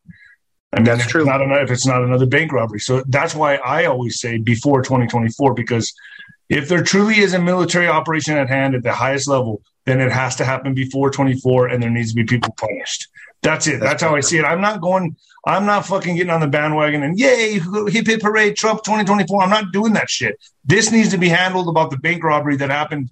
[0.75, 1.25] I mean, that's true.
[1.25, 4.83] Not another, if it's not another bank robbery, so that's why I always say before
[4.83, 5.95] 2024, because
[6.49, 10.13] if there truly is a military operation at hand at the highest level, then it
[10.13, 13.09] has to happen before 24, and there needs to be people punished.
[13.43, 13.73] That's it.
[13.81, 14.45] That's, that's how I see it.
[14.45, 15.17] I'm not going.
[15.47, 19.43] I'm not fucking getting on the bandwagon and yay, hip hip hooray, Trump 2024.
[19.43, 20.37] I'm not doing that shit.
[20.65, 23.11] This needs to be handled about the bank robbery that happened.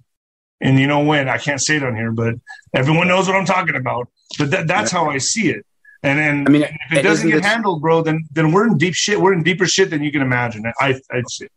[0.59, 1.29] And you know when?
[1.29, 2.35] I can't say it on here, but
[2.73, 4.07] everyone knows what I'm talking about.
[4.39, 5.65] But that, that's how I see it.
[6.01, 8.95] And then, I mean, if it doesn't get handled, bro, then then we're in deep
[8.95, 9.21] shit.
[9.21, 10.65] We're in deeper shit than you can imagine.
[10.79, 11.47] I, I'd say.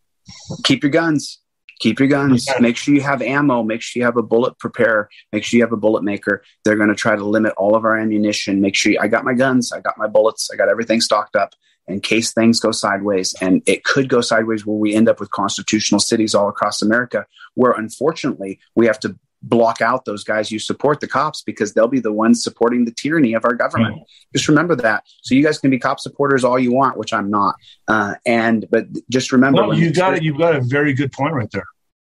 [0.65, 1.41] Keep your guns.
[1.79, 2.49] Keep your guns.
[2.61, 3.63] Make sure you have ammo.
[3.63, 5.11] Make sure you have a bullet preparer.
[5.33, 6.43] Make sure you have a bullet maker.
[6.65, 8.61] They're going to try to limit all of our ammunition.
[8.61, 9.73] Make sure you, I got my guns.
[9.73, 10.49] I got my bullets.
[10.53, 11.55] I got everything stocked up
[11.87, 13.35] in case things go sideways.
[13.41, 17.27] And it could go sideways where we end up with constitutional cities all across America,
[17.55, 21.89] where unfortunately we have to block out those guys you support the cops because they'll
[21.89, 24.03] be the ones supporting the tyranny of our government.
[24.35, 25.05] Just remember that.
[25.23, 27.55] So you guys can be cop supporters all you want, which I'm not.
[27.87, 30.23] Uh, and but just remember, well, you got it.
[30.23, 31.67] You've got a very good point right there.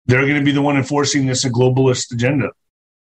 [0.07, 2.51] They're going to be the one enforcing this globalist agenda.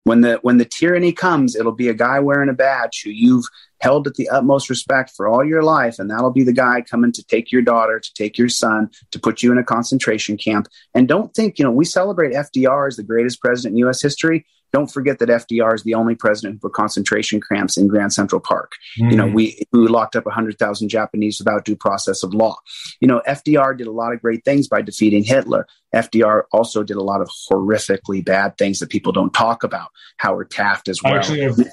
[0.04, 3.44] When the when the tyranny comes, it'll be a guy wearing a badge who you've
[3.81, 7.12] held at the utmost respect for all your life, and that'll be the guy coming
[7.12, 10.69] to take your daughter, to take your son, to put you in a concentration camp.
[10.95, 14.03] And don't think, you know, we celebrate FDR as the greatest president in U.S.
[14.03, 14.47] history.
[14.73, 18.40] Don't forget that FDR is the only president who put concentration camps in Grand Central
[18.40, 18.73] Park.
[19.01, 19.11] Mm.
[19.11, 19.35] You know, mm.
[19.35, 22.57] we who locked up 100,000 Japanese without due process of law.
[23.01, 25.66] You know, FDR did a lot of great things by defeating Hitler.
[25.93, 29.88] FDR also did a lot of horrifically bad things that people don't talk about.
[30.19, 31.14] Howard Taft as well.
[31.14, 31.64] Actually.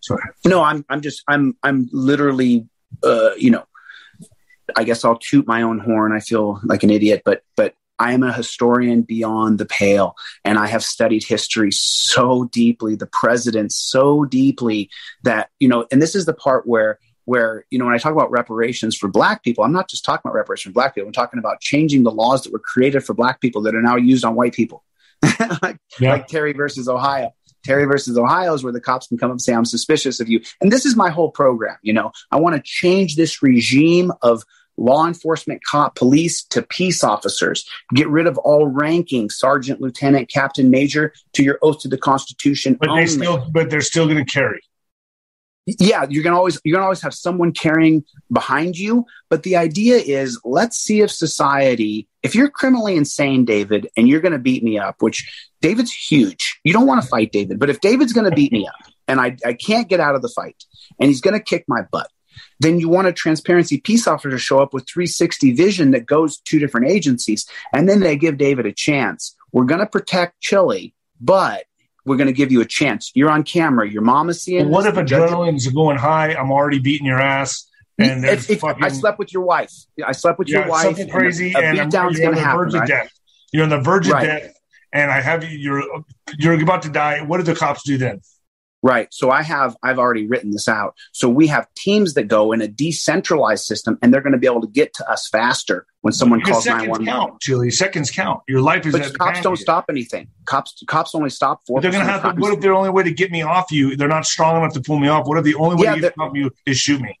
[0.00, 0.22] Sorry.
[0.44, 2.68] No, I'm I'm just I'm I'm literally
[3.02, 3.64] uh, you know,
[4.74, 6.12] I guess I'll toot my own horn.
[6.12, 10.58] I feel like an idiot, but but I am a historian beyond the pale, and
[10.58, 14.90] I have studied history so deeply, the presidents so deeply
[15.22, 15.86] that you know.
[15.90, 19.08] And this is the part where where you know when I talk about reparations for
[19.08, 21.06] Black people, I'm not just talking about reparations for Black people.
[21.06, 23.96] I'm talking about changing the laws that were created for Black people that are now
[23.96, 24.84] used on white people,
[25.62, 26.12] like, yeah.
[26.12, 27.34] like Terry versus Ohio.
[27.66, 30.28] Terry versus Ohio is where the cops can come up and say, I'm suspicious of
[30.28, 30.40] you.
[30.60, 31.76] And this is my whole program.
[31.82, 34.44] You know, I want to change this regime of
[34.76, 37.68] law enforcement, cop, police to peace officers.
[37.94, 42.74] Get rid of all ranking, sergeant, lieutenant, captain, major, to your oath to the Constitution.
[42.74, 43.02] But only.
[43.02, 44.60] they still, but they're still going to carry.
[45.66, 49.04] Yeah, you're gonna always you're gonna always have someone carrying behind you.
[49.28, 54.20] But the idea is, let's see if society, if you're criminally insane, David, and you're
[54.20, 56.60] gonna beat me up, which David's huge.
[56.62, 59.36] You don't want to fight David, but if David's gonna beat me up and I,
[59.44, 60.64] I can't get out of the fight
[61.00, 62.10] and he's gonna kick my butt,
[62.60, 66.38] then you want a transparency peace officer to show up with 360 vision that goes
[66.38, 67.46] to different agencies.
[67.72, 69.34] And then they give David a chance.
[69.52, 71.64] We're to protect Chilli, but
[72.06, 73.10] we're going to give you a chance.
[73.14, 73.88] You're on camera.
[73.88, 74.70] Your mom is seeing.
[74.70, 76.34] Well, what if adrenaline's going high?
[76.34, 77.68] I'm already beating your ass.
[77.98, 79.72] And if, if fucking, I slept with your wife,
[80.04, 80.84] I slept with yeah, your wife.
[80.84, 82.82] Something crazy, and, and I'm, you're on the happen, verge right?
[82.82, 83.10] of death.
[83.52, 84.28] You're on the verge right.
[84.28, 84.54] of death,
[84.92, 85.56] and I have you.
[85.56, 85.82] You're
[86.38, 87.22] you're about to die.
[87.22, 88.20] What do the cops do then?
[88.82, 89.08] Right.
[89.10, 90.94] So I have, I've already written this out.
[91.12, 94.46] So we have teams that go in a decentralized system and they're going to be
[94.46, 97.06] able to get to us faster when someone because calls 911.
[97.06, 97.70] Count, Julie.
[97.70, 98.42] Seconds count.
[98.46, 100.28] Your life is But cops don't stop anything.
[100.44, 101.80] Cops, cops only stop for.
[101.80, 103.96] They're going to have to, what if the only way to get me off you,
[103.96, 105.26] they're not strong enough to pull me off?
[105.26, 107.18] What if the only way yeah, to stop you is shoot me?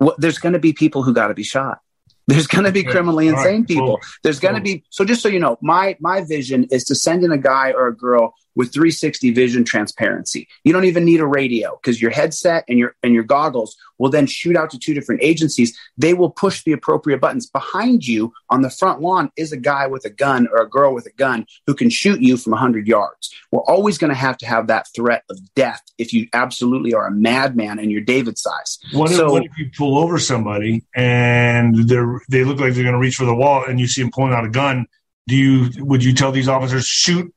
[0.00, 1.80] Well, there's going to be people who got to be shot.
[2.26, 3.68] There's going to be criminally insane right.
[3.68, 4.00] people.
[4.22, 7.22] There's going to be so just so you know, my my vision is to send
[7.22, 10.48] in a guy or a girl with 360 vision transparency.
[10.64, 14.10] You don't even need a radio because your headset and your and your goggles will
[14.10, 15.78] then shoot out to two different agencies.
[15.96, 17.48] They will push the appropriate buttons.
[17.48, 20.94] Behind you on the front lawn is a guy with a gun or a girl
[20.94, 23.32] with a gun who can shoot you from 100 yards.
[23.50, 27.06] We're always going to have to have that threat of death if you absolutely are
[27.06, 28.78] a madman and you're David size.
[28.92, 32.82] What, so, if, what if you pull over somebody and they they look like they're
[32.82, 34.86] going to reach for the wall and you see them pulling out a gun?
[35.26, 37.32] Do you would you tell these officers shoot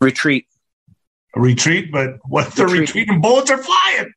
[0.00, 0.46] retreat.
[1.34, 3.20] A retreat, but what the they're retreating?
[3.20, 4.12] Bullets are flying.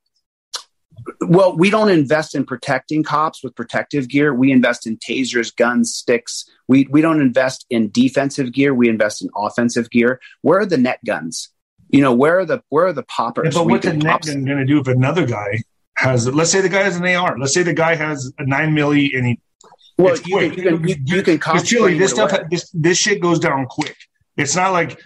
[1.22, 4.34] Well, we don't invest in protecting cops with protective gear.
[4.34, 6.46] We invest in tasers, guns, sticks.
[6.68, 8.74] We we don't invest in defensive gear.
[8.74, 10.20] We invest in offensive gear.
[10.42, 11.50] Where are the net guns?
[11.90, 13.56] You know, where are the where are the poppers?
[13.56, 15.64] Yeah, but what's a net gun going to do if another guy
[15.96, 16.28] has?
[16.28, 17.38] Let's say the guy has an AR.
[17.38, 19.40] Let's say the guy has a nine milli and he.
[19.98, 23.40] Well, you can, you can, you, you can Chilli, this stuff, this this shit goes
[23.40, 23.98] down quick.
[24.38, 24.98] It's not like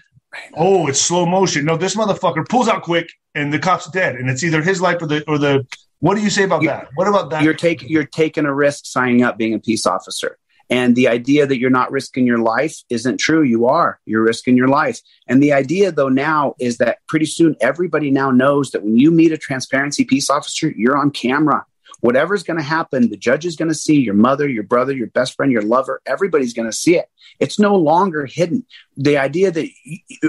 [0.56, 1.66] Oh, it's slow motion.
[1.66, 5.02] No, this motherfucker pulls out quick, and the cop's dead, and it's either his life
[5.02, 5.66] or the or the.
[6.00, 6.90] What do you say about you, that?
[6.96, 7.44] What about that?
[7.44, 10.38] You're taking you're taking a risk signing up being a peace officer.
[10.70, 13.44] And the idea that you're not risking your life isn't true.
[13.44, 14.00] You are.
[14.06, 15.02] You're risking your life.
[15.28, 19.12] And the idea, though, now is that pretty soon everybody now knows that when you
[19.12, 21.66] meet a transparency peace officer, you're on camera
[22.04, 25.08] whatever's going to happen, the judge is going to see your mother, your brother, your
[25.08, 27.06] best friend, your lover, everybody's going to see it.
[27.40, 28.66] It's no longer hidden.
[28.98, 29.70] The idea that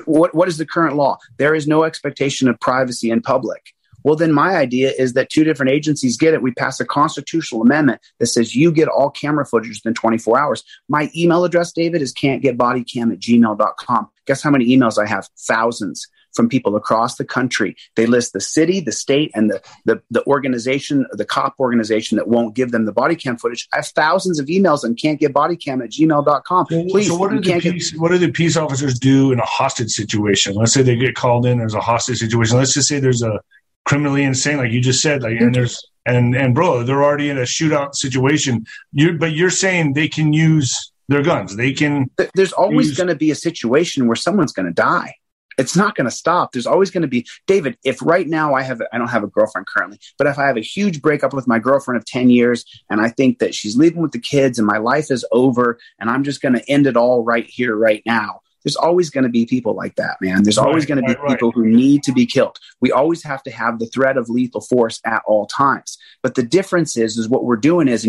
[0.04, 1.18] what, what is the current law?
[1.36, 3.74] There is no expectation of privacy in public.
[4.04, 6.42] Well, then my idea is that two different agencies get it.
[6.42, 10.62] We pass a constitutional amendment that says you get all camera footage within 24 hours.
[10.88, 14.08] My email address, David, is can'tgetbodycam at gmail.com.
[14.26, 15.28] Guess how many emails I have?
[15.38, 17.76] Thousands from people across the country.
[17.96, 22.28] They list the city, the state, and the, the, the organization, the cop organization that
[22.28, 23.68] won't give them the body cam footage.
[23.72, 26.66] I have thousands of emails and can't get body cam at gmail.com.
[26.66, 29.44] Please, so what do, the peace, get- what do the peace officers do in a
[29.46, 30.54] hostage situation?
[30.54, 32.56] Let's say they get called in, there's a hostage situation.
[32.56, 33.40] Let's just say there's a
[33.84, 37.38] criminally insane, like you just said, like, and there's, and, and bro, they're already in
[37.38, 38.64] a shootout situation.
[38.92, 41.56] You, but you're saying they can use their guns.
[41.56, 42.10] They can.
[42.34, 45.14] There's always use- going to be a situation where someone's going to die.
[45.58, 46.52] It's not going to stop.
[46.52, 47.76] There's always going to be David.
[47.84, 50.56] If right now I have, I don't have a girlfriend currently, but if I have
[50.56, 54.02] a huge breakup with my girlfriend of 10 years and I think that she's leaving
[54.02, 56.96] with the kids and my life is over and I'm just going to end it
[56.96, 58.40] all right here, right now.
[58.64, 60.42] There's always going to be people like that, man.
[60.42, 61.54] There's right, always going to be right, people right.
[61.54, 62.58] who need to be killed.
[62.80, 65.98] We always have to have the threat of lethal force at all times.
[66.22, 68.08] But the difference is, is what we're doing is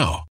[0.01, 0.30] now.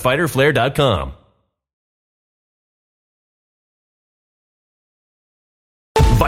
[0.00, 1.19] fighterflare.com.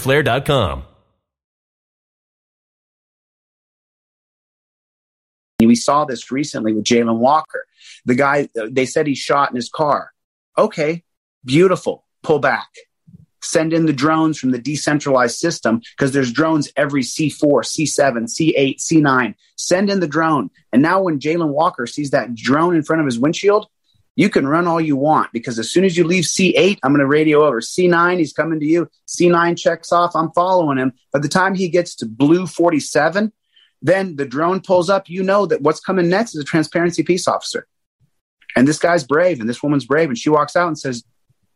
[0.00, 0.84] fighterflare.com.
[5.60, 7.66] We saw this recently with Jayland Walker.
[8.06, 10.12] The guy, they said he shot in his car.
[10.56, 11.04] Okay,
[11.44, 12.06] beautiful.
[12.22, 12.68] Pull back.
[13.42, 18.76] Send in the drones from the decentralized system because there's drones every C4, C7, C8,
[18.78, 19.34] C9.
[19.56, 20.50] Send in the drone.
[20.72, 23.66] And now when Jayland Walker sees that drone in front of his windshield,
[24.20, 27.00] you can run all you want because as soon as you leave C8, I'm going
[27.00, 28.18] to radio over C9.
[28.18, 28.86] He's coming to you.
[29.08, 30.14] C9 checks off.
[30.14, 30.92] I'm following him.
[31.10, 33.32] By the time he gets to blue 47,
[33.80, 35.08] then the drone pulls up.
[35.08, 37.66] You know that what's coming next is a transparency peace officer.
[38.54, 40.10] And this guy's brave and this woman's brave.
[40.10, 41.02] And she walks out and says,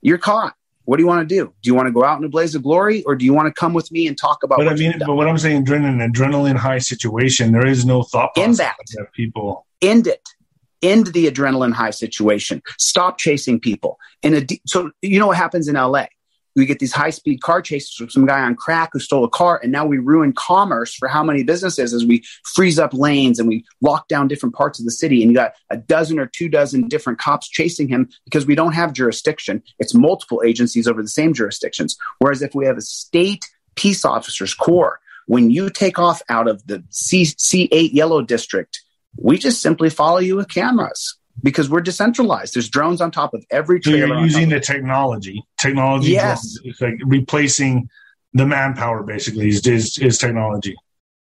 [0.00, 0.54] You're caught.
[0.86, 1.52] What do you want to do?
[1.60, 3.46] Do you want to go out in a blaze of glory or do you want
[3.46, 5.84] to come with me and talk about But I mean, but what I'm saying, during
[5.84, 8.76] an adrenaline high situation, there is no thought process in that.
[8.94, 10.26] that people end it
[10.84, 12.62] end the adrenaline high situation.
[12.78, 13.98] Stop chasing people.
[14.22, 16.06] De- so you know what happens in LA?
[16.56, 19.28] we get these high speed car chases with some guy on crack who stole a
[19.28, 19.60] car.
[19.62, 22.24] And now we ruin commerce for how many businesses as we
[22.54, 25.22] freeze up lanes and we lock down different parts of the city.
[25.22, 28.72] And you got a dozen or two dozen different cops chasing him because we don't
[28.72, 29.62] have jurisdiction.
[29.78, 31.96] It's multiple agencies over the same jurisdictions.
[32.18, 36.66] Whereas if we have a state peace officers corps, when you take off out of
[36.66, 38.83] the C- C8 yellow district,
[39.16, 42.54] we just simply follow you with cameras because we're decentralized.
[42.54, 44.08] There's drones on top of every trailer.
[44.08, 45.42] So you're using the technology.
[45.60, 46.58] Technology yes.
[46.64, 47.88] It's like replacing
[48.32, 50.76] the manpower basically is, is, is technology.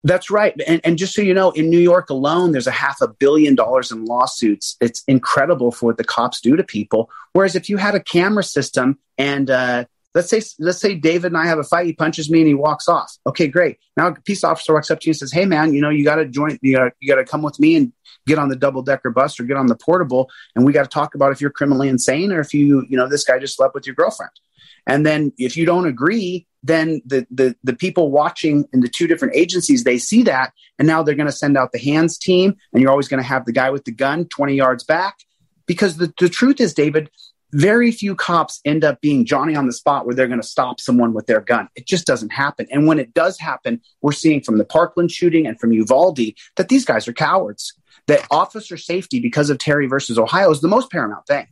[0.03, 0.59] That's right.
[0.65, 3.53] And, and just so you know, in New York alone, there's a half a billion
[3.53, 4.75] dollars in lawsuits.
[4.81, 7.09] It's incredible for what the cops do to people.
[7.33, 11.37] Whereas if you had a camera system and uh, let's say let's say David and
[11.37, 13.11] I have a fight, he punches me and he walks off.
[13.25, 13.77] Okay, great.
[13.97, 16.03] Now a peace officer walks up to you and says, "Hey, man, you know you
[16.03, 16.57] got to join.
[16.61, 17.93] You got you got to come with me and
[18.27, 20.89] get on the double decker bus or get on the portable, and we got to
[20.89, 23.73] talk about if you're criminally insane or if you you know this guy just slept
[23.73, 24.31] with your girlfriend."
[24.87, 29.07] And then if you don't agree, then the, the, the people watching in the two
[29.07, 30.53] different agencies, they see that.
[30.79, 33.27] And now they're going to send out the hands team and you're always going to
[33.27, 35.19] have the guy with the gun 20 yards back.
[35.67, 37.09] Because the, the truth is, David,
[37.53, 40.79] very few cops end up being Johnny on the spot where they're going to stop
[40.79, 41.67] someone with their gun.
[41.75, 42.67] It just doesn't happen.
[42.71, 46.69] And when it does happen, we're seeing from the Parkland shooting and from Uvalde that
[46.69, 47.73] these guys are cowards.
[48.07, 51.47] That officer safety, because of Terry versus Ohio, is the most paramount thing.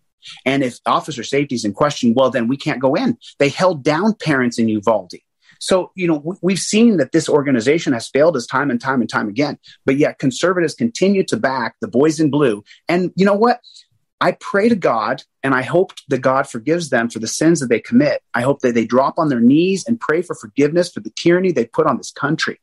[0.45, 3.18] And if officer safety is in question, well, then we can't go in.
[3.38, 5.14] They held down parents in Uvalde.
[5.60, 9.10] So, you know, we've seen that this organization has failed us time and time and
[9.10, 12.64] time again, but yet conservatives continue to back the boys in blue.
[12.88, 13.60] And you know what?
[14.22, 17.67] I pray to God and I hope that God forgives them for the sins that
[17.67, 18.22] they commit.
[18.34, 21.51] I hope that they drop on their knees and pray for forgiveness for the tyranny
[21.51, 22.59] they put on this country.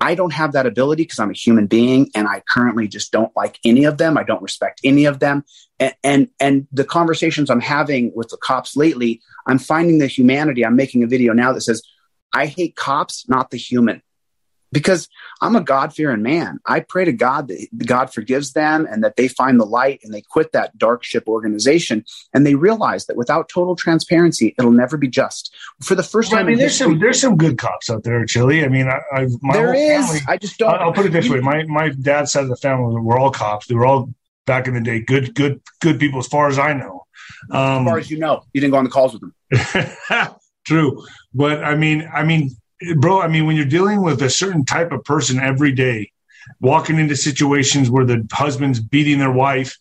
[0.00, 3.34] I don't have that ability because I'm a human being and I currently just don't
[3.34, 4.16] like any of them.
[4.16, 5.44] I don't respect any of them.
[5.80, 10.64] And, and, and the conversations I'm having with the cops lately, I'm finding the humanity.
[10.64, 11.82] I'm making a video now that says,
[12.32, 14.02] I hate cops, not the human
[14.72, 15.08] because
[15.40, 16.60] I'm a God fearing man.
[16.66, 20.12] I pray to God that God forgives them and that they find the light and
[20.12, 24.96] they quit that dark ship organization and they realize that without total transparency, it'll never
[24.96, 25.54] be just.
[25.82, 28.04] For the first well, time, I mean, there's history, some there's some good cops out
[28.04, 28.64] there, Chilli.
[28.64, 30.06] I mean, I, I my there is.
[30.06, 30.74] Family, I just don't.
[30.74, 33.66] I'll put it this way: my my dad's side of the family were all cops.
[33.66, 34.12] They were all
[34.46, 37.06] back in the day good good good people, as far as I know.
[37.50, 40.30] Um, as far as you know, you didn't go on the calls with them.
[40.66, 41.04] True,
[41.34, 42.50] but I mean, I mean,
[42.96, 46.10] bro, I mean, when you're dealing with a certain type of person every day,
[46.60, 49.76] walking into situations where the husband's beating their wife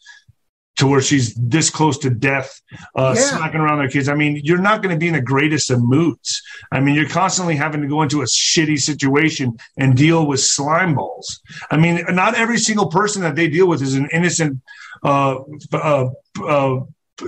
[0.77, 2.61] to where she's this close to death,
[2.95, 3.21] uh, yeah.
[3.21, 4.07] smacking around their kids.
[4.07, 6.41] I mean, you're not going to be in the greatest of moods.
[6.71, 10.95] I mean, you're constantly having to go into a shitty situation and deal with slime
[10.95, 11.41] balls.
[11.69, 14.61] I mean, not every single person that they deal with is an innocent
[15.03, 15.39] uh,
[15.73, 16.09] uh,
[16.47, 16.79] uh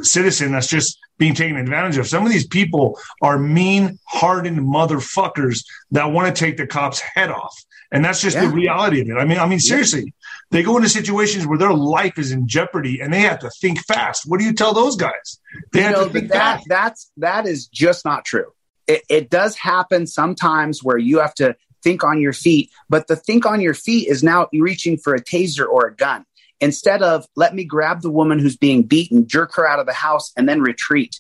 [0.02, 2.08] citizen that's just being taken advantage of.
[2.08, 7.30] Some of these people are mean, hardened motherfuckers that want to take the cop's head
[7.30, 7.56] off.
[7.92, 8.46] And that's just yeah.
[8.46, 9.18] the reality of it.
[9.18, 10.12] I mean, I mean, seriously, yeah.
[10.50, 13.80] they go into situations where their life is in jeopardy and they have to think
[13.86, 14.24] fast.
[14.26, 15.40] What do you tell those guys?
[15.74, 16.66] They you have know, to think that, fast.
[16.70, 18.54] That's, that is just not true.
[18.88, 23.16] It, it does happen sometimes where you have to think on your feet, but the
[23.16, 26.26] think on your feet is now reaching for a taser or a gun
[26.62, 29.94] instead of let me grab the woman who's being beaten, jerk her out of the
[29.94, 31.20] house, and then retreat.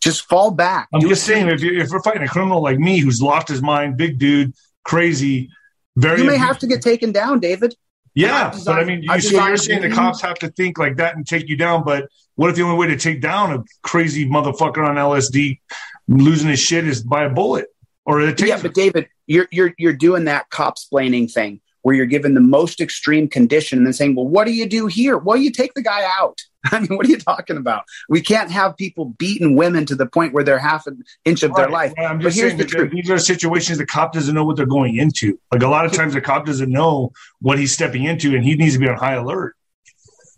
[0.00, 0.88] Just fall back.
[0.92, 3.62] I'm just saying, if, you, if we're fighting a criminal like me who's lost his
[3.62, 4.52] mind, big dude,
[4.84, 5.50] crazy,
[5.96, 6.20] very.
[6.20, 7.74] You may have to get taken down, David.
[8.14, 10.96] Yeah, designed, but I mean, you, so you're saying the cops have to think like
[10.96, 13.64] that and take you down, but what if the only way to take down a
[13.82, 15.60] crazy motherfucker on LSD
[16.08, 17.66] losing his shit is by a bullet
[18.04, 18.46] or a taser?
[18.46, 22.40] Yeah, but David, you're you're you're doing that cop splaining thing where you're given the
[22.40, 25.16] most extreme condition and then saying, well, what do you do here?
[25.16, 26.38] Well, you take the guy out.
[26.72, 27.84] I mean, what are you talking about?
[28.08, 31.52] We can't have people beating women to the point where they're half an inch of
[31.52, 31.62] right.
[31.62, 31.92] their life.
[31.98, 32.92] I'm just but here's the truth.
[32.92, 35.38] These are situations the cop doesn't know what they're going into.
[35.52, 38.54] Like a lot of times the cop doesn't know what he's stepping into and he
[38.54, 39.54] needs to be on high alert.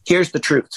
[0.06, 0.70] Here's the truth.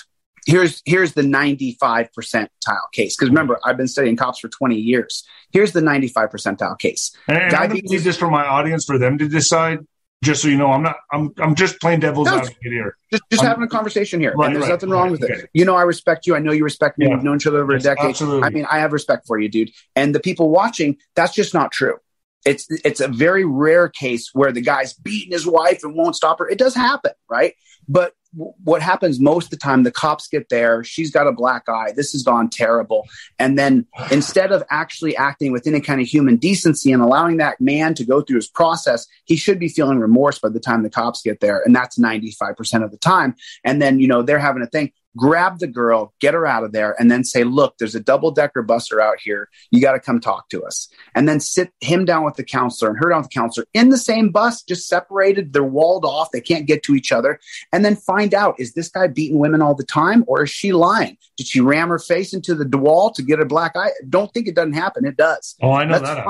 [0.45, 3.15] Here's here's the 95 percentile case.
[3.15, 5.23] Because remember, I've been studying cops for 20 years.
[5.51, 7.15] Here's the 95 percentile case.
[7.27, 9.79] And, and I need this for my audience for them to decide
[10.23, 10.95] just so you know, I'm not.
[11.11, 11.33] I'm.
[11.37, 12.97] I'm just playing devil's no, advocate here.
[13.11, 15.33] Just, just having a conversation here, right, and there's right, nothing wrong right, with okay.
[15.33, 15.49] it.
[15.53, 16.35] You know, I respect you.
[16.35, 17.07] I know you respect me.
[17.07, 17.15] Yeah.
[17.15, 18.09] We've known each other over yes, a decade.
[18.09, 18.43] Absolutely.
[18.43, 19.71] I mean, I have respect for you, dude.
[19.95, 21.97] And the people watching, that's just not true.
[22.45, 26.39] It's it's a very rare case where the guy's beating his wife and won't stop
[26.39, 26.49] her.
[26.49, 27.53] It does happen, right?
[27.87, 31.69] But what happens most of the time the cops get there she's got a black
[31.69, 33.07] eye this has gone terrible.
[33.39, 37.59] And then instead of actually acting with any kind of human decency and allowing that
[37.61, 40.89] man to go through his process he should be feeling remorse by the time the
[40.89, 41.61] cops get there.
[41.65, 43.35] And that's 95% of the time.
[43.63, 46.71] And then you know they're having a thing grab the girl, get her out of
[46.71, 49.49] there, and then say, look, there's a double decker buster out here.
[49.71, 50.89] You got to come talk to us.
[51.15, 53.89] And then sit him down with the counselor and her down with the counselor in
[53.89, 55.53] the same bus, just separated.
[55.53, 56.31] They're walled off.
[56.31, 57.39] They can't get to each other.
[57.71, 60.73] And then find out, is this guy beating women all the time or is she
[60.73, 61.17] lying?
[61.37, 63.91] Did she ram her face into the wall to get a black eye?
[64.09, 65.05] Don't think it doesn't happen.
[65.05, 65.55] It does.
[65.61, 66.25] Oh, I know Let's that.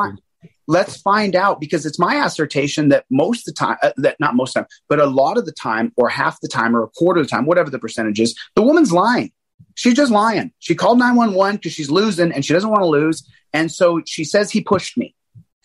[0.68, 4.36] Let's find out because it's my assertion that most of the time uh, that not
[4.36, 7.20] most time but a lot of the time or half the time or a quarter
[7.20, 9.32] of the time whatever the percentage is the woman's lying.
[9.76, 10.52] She's just lying.
[10.60, 13.28] She called 911 because she's losing and she doesn't want to lose.
[13.54, 15.16] And so she says he pushed me.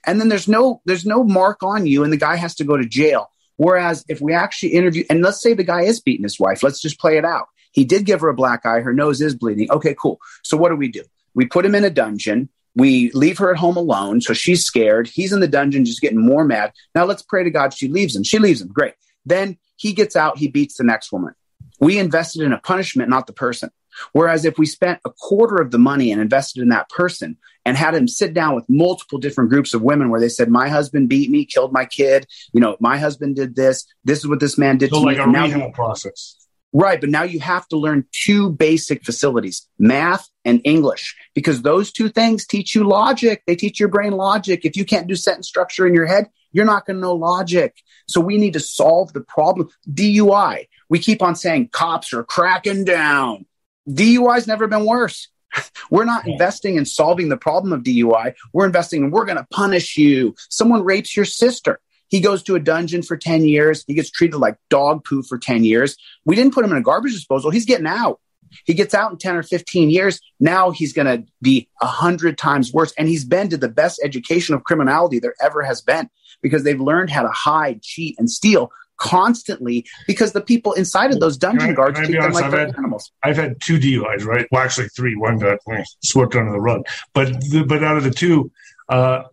[0.06, 2.76] And then there's no there's no mark on you and the guy has to go
[2.76, 3.30] to jail.
[3.56, 6.80] Whereas if we actually interview and let's say the guy is beating his wife let's
[6.80, 7.46] just play it out.
[7.72, 8.80] He did give her a black eye.
[8.80, 9.70] Her nose is bleeding.
[9.70, 10.18] Okay cool.
[10.42, 11.02] So what do we do?
[11.34, 12.48] We put him in a dungeon
[12.78, 14.20] we leave her at home alone.
[14.20, 15.08] So she's scared.
[15.08, 16.72] He's in the dungeon, just getting more mad.
[16.94, 18.22] Now let's pray to God she leaves him.
[18.22, 18.68] She leaves him.
[18.68, 18.94] Great.
[19.26, 20.38] Then he gets out.
[20.38, 21.34] He beats the next woman.
[21.80, 23.70] We invested in a punishment, not the person.
[24.12, 27.76] Whereas if we spent a quarter of the money and invested in that person and
[27.76, 31.08] had him sit down with multiple different groups of women where they said, My husband
[31.08, 34.56] beat me, killed my kid, you know, my husband did this, this is what this
[34.56, 35.24] man did so to like me.
[35.24, 36.36] a rehab process.
[36.72, 37.00] Right.
[37.00, 42.08] But now you have to learn two basic facilities, math and English, because those two
[42.08, 43.42] things teach you logic.
[43.46, 44.64] They teach your brain logic.
[44.64, 47.76] If you can't do sentence structure in your head, you're not going to know logic.
[48.06, 49.68] So we need to solve the problem.
[49.92, 50.68] DUI.
[50.88, 53.44] We keep on saying cops are cracking down.
[53.88, 55.28] DUI's never been worse.
[55.90, 58.34] We're not investing in solving the problem of DUI.
[58.52, 60.34] We're investing in we're going to punish you.
[60.50, 61.80] Someone rapes your sister.
[62.08, 63.84] He goes to a dungeon for 10 years.
[63.86, 65.96] He gets treated like dog poo for 10 years.
[66.24, 67.50] We didn't put him in a garbage disposal.
[67.50, 68.20] He's getting out.
[68.64, 70.20] He gets out in 10 or 15 years.
[70.40, 72.92] Now he's going to be a hundred times worse.
[72.98, 76.08] And he's been to the best education of criminality there ever has been
[76.42, 81.20] because they've learned how to hide, cheat, and steal constantly because the people inside of
[81.20, 83.10] those dungeon I, guards treat them like I've had, animals.
[83.22, 84.46] I've had two DUIs, right?
[84.50, 85.16] Well, actually three.
[85.16, 85.58] One got
[86.02, 86.86] swept under the rug.
[87.14, 88.50] But the, but out of the two,
[88.88, 89.24] uh,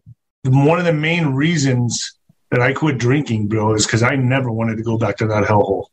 [0.44, 2.16] one of the main reasons
[2.52, 5.44] that I quit drinking, bro, is because I never wanted to go back to that
[5.44, 5.86] hellhole.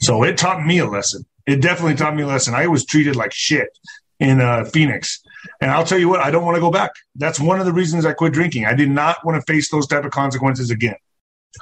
[0.00, 1.24] So it taught me a lesson.
[1.48, 2.54] It definitely taught me a lesson.
[2.54, 3.70] I was treated like shit
[4.20, 5.22] in uh, Phoenix.
[5.62, 6.90] And I'll tell you what, I don't want to go back.
[7.14, 8.66] That's one of the reasons I quit drinking.
[8.66, 10.96] I did not want to face those type of consequences again.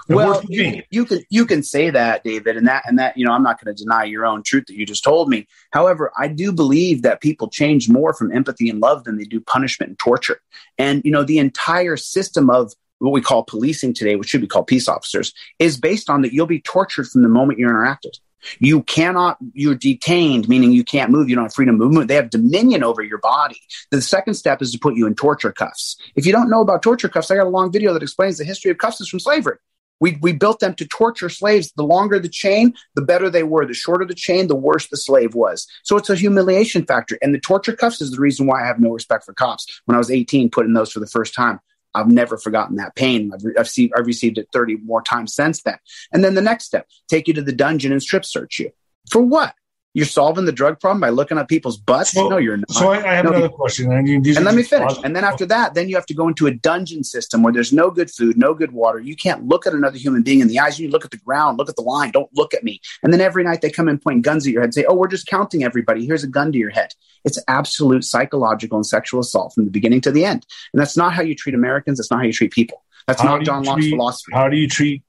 [0.09, 3.25] It well, you, you, can you can say that, David, and that and that you
[3.25, 5.47] know I'm not going to deny your own truth that you just told me.
[5.71, 9.41] However, I do believe that people change more from empathy and love than they do
[9.41, 10.41] punishment and torture.
[10.77, 14.49] And you know the entire system of what we call policing today, which should be
[14.49, 18.19] called peace officers, is based on that you'll be tortured from the moment you're interacted.
[18.59, 21.29] You cannot, you're detained, meaning you can't move.
[21.29, 22.09] You don't have freedom of movement.
[22.09, 23.61] They have dominion over your body.
[23.91, 25.97] The second step is to put you in torture cuffs.
[26.15, 28.45] If you don't know about torture cuffs, I got a long video that explains the
[28.45, 29.57] history of cuffs from slavery.
[29.99, 31.73] We, we built them to torture slaves.
[31.77, 33.67] The longer the chain, the better they were.
[33.67, 35.67] The shorter the chain, the worse the slave was.
[35.85, 37.19] So it's a humiliation factor.
[37.23, 39.81] And the torture cuffs is the reason why I have no respect for cops.
[39.87, 41.61] When I was 18, putting those for the first time,
[41.97, 43.33] I've never forgotten that pain.
[43.33, 45.79] I've, I've, I've received it 30 more times since then.
[46.13, 48.71] And then the next step, take you to the dungeon and strip search you.
[49.11, 49.55] For what?
[49.97, 52.13] You're solving the drug problem by looking at people's butts?
[52.13, 52.71] So, no, you're not.
[52.71, 53.91] So I, I have no, another question.
[53.91, 54.93] And, and let me finish.
[55.03, 57.73] And then after that, then you have to go into a dungeon system where there's
[57.73, 59.01] no good food, no good water.
[59.01, 60.79] You can't look at another human being in the eyes.
[60.79, 62.11] You look at the ground, look at the line.
[62.11, 62.79] Don't look at me.
[63.03, 64.95] And then every night they come and point guns at your head and say, oh,
[64.95, 66.05] we're just counting everybody.
[66.05, 66.91] Here's a gun to your head.
[67.25, 70.45] It's absolute psychological and sexual assault from the beginning to the end.
[70.75, 71.97] And that's not how you treat Americans.
[71.97, 72.83] That's not how you treat people.
[73.07, 74.33] That's how not John Locke's philosophy.
[74.35, 75.03] How do you treat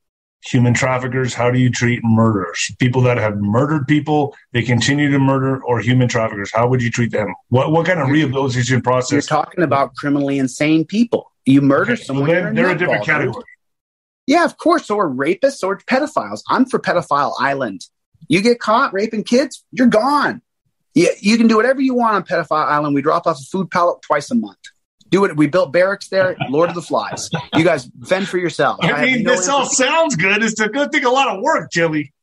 [0.43, 1.33] human traffickers?
[1.33, 2.71] How do you treat murderers?
[2.79, 6.51] People that have murdered people, they continue to murder, or human traffickers?
[6.53, 7.33] How would you treat them?
[7.49, 9.11] What what kind of rehabilitation process?
[9.11, 11.31] You're talking about criminally insane people.
[11.45, 13.45] You murder okay, someone, they're, they're a different category.
[14.25, 14.89] Yeah, of course.
[14.89, 16.41] Or rapists or pedophiles.
[16.49, 17.81] I'm for pedophile island.
[18.27, 20.41] You get caught raping kids, you're gone.
[20.93, 22.95] You, you can do whatever you want on pedophile island.
[22.95, 24.57] We drop off a food pallet twice a month
[25.09, 25.35] do it.
[25.35, 26.35] We built barracks there.
[26.49, 27.29] Lord of the Flies.
[27.53, 28.77] You guys fend for yourself.
[28.81, 30.43] I, I mean, no this all sounds good.
[30.43, 32.13] It's going to take a lot of work, Jimmy.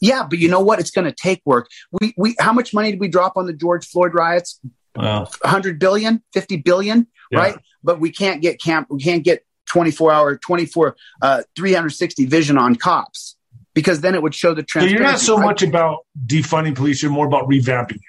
[0.00, 0.78] Yeah, but you know what?
[0.78, 1.68] It's going to take work.
[2.00, 4.60] We we how much money did we drop on the George Floyd riots?
[4.94, 5.24] Wow.
[5.42, 7.38] 100 billion, 50 billion, yeah.
[7.38, 7.56] right?
[7.82, 12.76] But we can't get camp we can't get 24 hour 24 uh 360 vision on
[12.76, 13.36] cops
[13.72, 14.96] because then it would show the transparency.
[14.96, 18.00] So you're not so much about defunding police, you're more about revamping it.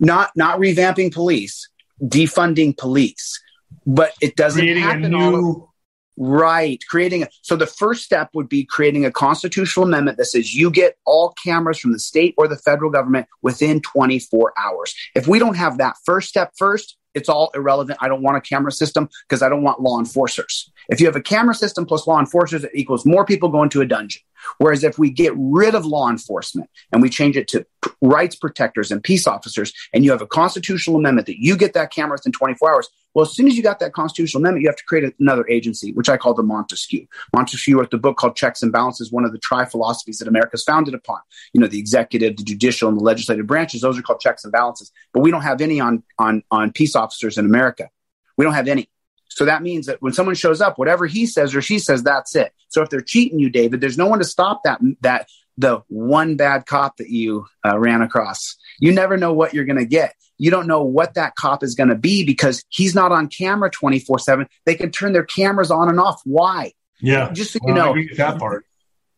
[0.00, 1.68] Not not revamping police
[2.02, 3.42] defunding police,
[3.86, 5.68] but it doesn't creating happen new...
[6.16, 6.82] right.
[6.88, 10.70] Creating a, so the first step would be creating a constitutional amendment that says you
[10.70, 14.94] get all cameras from the state or the federal government within 24 hours.
[15.14, 17.98] If we don't have that first step first, it's all irrelevant.
[18.02, 20.70] I don't want a camera system because I don't want law enforcers.
[20.88, 23.80] If you have a camera system plus law enforcers, it equals more people going to
[23.80, 24.22] a dungeon.
[24.58, 27.66] Whereas if we get rid of law enforcement and we change it to
[28.00, 31.92] rights protectors and peace officers, and you have a constitutional amendment that you get that
[31.92, 34.76] camera within 24 hours, well, as soon as you got that constitutional amendment, you have
[34.76, 37.06] to create another agency, which I call the Montesquieu.
[37.34, 40.50] Montesquieu wrote the book called Checks and Balances, one of the tri philosophies that America
[40.52, 41.20] is founded upon.
[41.54, 44.52] You know, the executive, the judicial, and the legislative branches; those are called checks and
[44.52, 44.92] balances.
[45.14, 47.88] But we don't have any on on on peace officers in America.
[48.36, 48.90] We don't have any.
[49.28, 52.34] So that means that when someone shows up, whatever he says or she says, that's
[52.34, 52.52] it.
[52.68, 56.36] So if they're cheating you, David, there's no one to stop that that the one
[56.36, 58.56] bad cop that you uh, ran across.
[58.78, 60.14] You never know what you're going to get.
[60.38, 63.70] You don't know what that cop is going to be because he's not on camera
[63.70, 64.46] 24 7.
[64.66, 66.20] They can turn their cameras on and off.
[66.24, 66.72] Why?
[67.00, 67.32] Yeah.
[67.32, 68.66] Just so you know, that part.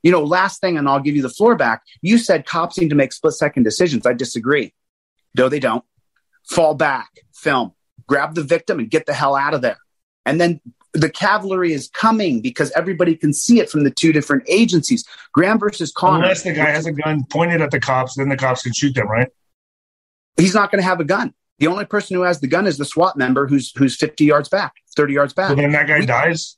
[0.03, 1.83] You know, last thing, and I'll give you the floor back.
[2.03, 4.07] You said cops need to make split second decisions.
[4.07, 4.73] I disagree.
[5.37, 5.85] No, they don't.
[6.45, 7.73] Fall back, film,
[8.07, 9.77] grab the victim, and get the hell out of there.
[10.29, 10.61] And then
[10.93, 15.07] the cavalry is coming because everybody can see it from the two different agencies.
[15.33, 16.22] Graham versus Connor.
[16.22, 18.95] Unless the guy has a gun pointed at the cops, then the cops can shoot
[18.95, 19.29] them, right?
[20.37, 21.33] He's not going to have a gun.
[21.61, 24.51] The only person who has the gun is the SWAT member who's who's 50 yards
[24.51, 25.49] back, 30 yards back.
[25.49, 26.57] So then that guy we, dies?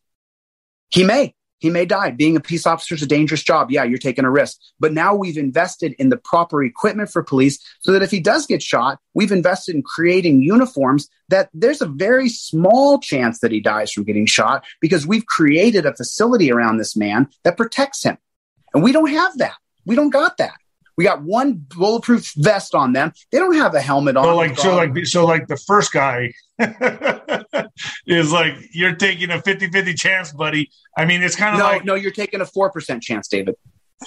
[0.90, 1.34] He may.
[1.60, 2.10] He may die.
[2.10, 3.70] Being a peace officer is a dangerous job.
[3.70, 4.58] Yeah, you're taking a risk.
[4.80, 8.46] But now we've invested in the proper equipment for police so that if he does
[8.46, 13.60] get shot, we've invested in creating uniforms that there's a very small chance that he
[13.60, 18.18] dies from getting shot because we've created a facility around this man that protects him.
[18.74, 19.56] And we don't have that.
[19.84, 20.54] We don't got that.
[21.00, 23.14] We got one bulletproof vest on them.
[23.32, 24.24] They don't have a helmet on.
[24.24, 26.34] So like, so like, so like the first guy
[28.06, 30.70] is like, you're taking a 50-50 chance, buddy.
[30.98, 33.54] I mean, it's kind of no, like no, you're taking a four percent chance, David.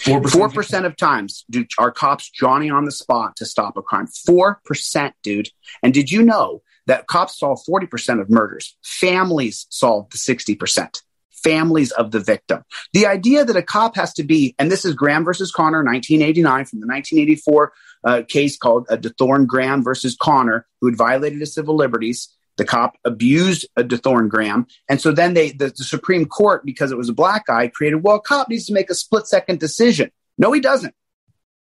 [0.02, 4.06] Four percent of times do are cops Johnny on the spot to stop a crime.
[4.06, 5.50] Four percent, dude.
[5.82, 8.78] And did you know that cops solve forty percent of murders?
[8.84, 11.02] Families solve the sixty percent
[11.44, 12.64] families of the victim.
[12.94, 16.66] The idea that a cop has to be, and this is Graham versus Connor, 1989,
[16.66, 17.74] from the 1984
[18.04, 22.30] uh, case called uh, DeThorne Graham versus Connor, who had violated his civil liberties.
[22.58, 24.68] The cop abused a uh, DeThorne Graham.
[24.90, 28.04] And so then they, the, the Supreme Court, because it was a black guy, created,
[28.04, 30.12] well, a cop needs to make a split second decision.
[30.38, 30.94] No, he doesn't.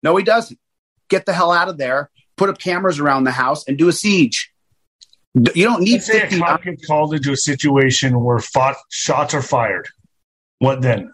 [0.03, 0.59] No, he doesn't.
[1.09, 3.93] Get the hell out of there, put up cameras around the house, and do a
[3.93, 4.53] siege.
[5.35, 6.31] You don't need Let's 50.
[6.31, 9.89] Say a cop gets called into a situation where fought, shots are fired.
[10.59, 11.12] What then?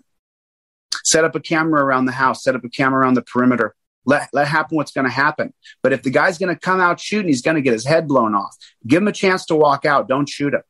[1.04, 2.42] Set up a camera around the house.
[2.42, 3.74] Set up a camera around the perimeter.
[4.06, 5.52] Let, let happen what's going to happen.
[5.82, 8.06] But if the guy's going to come out shooting, he's going to get his head
[8.06, 8.56] blown off.
[8.86, 10.08] Give him a chance to walk out.
[10.08, 10.62] Don't shoot him.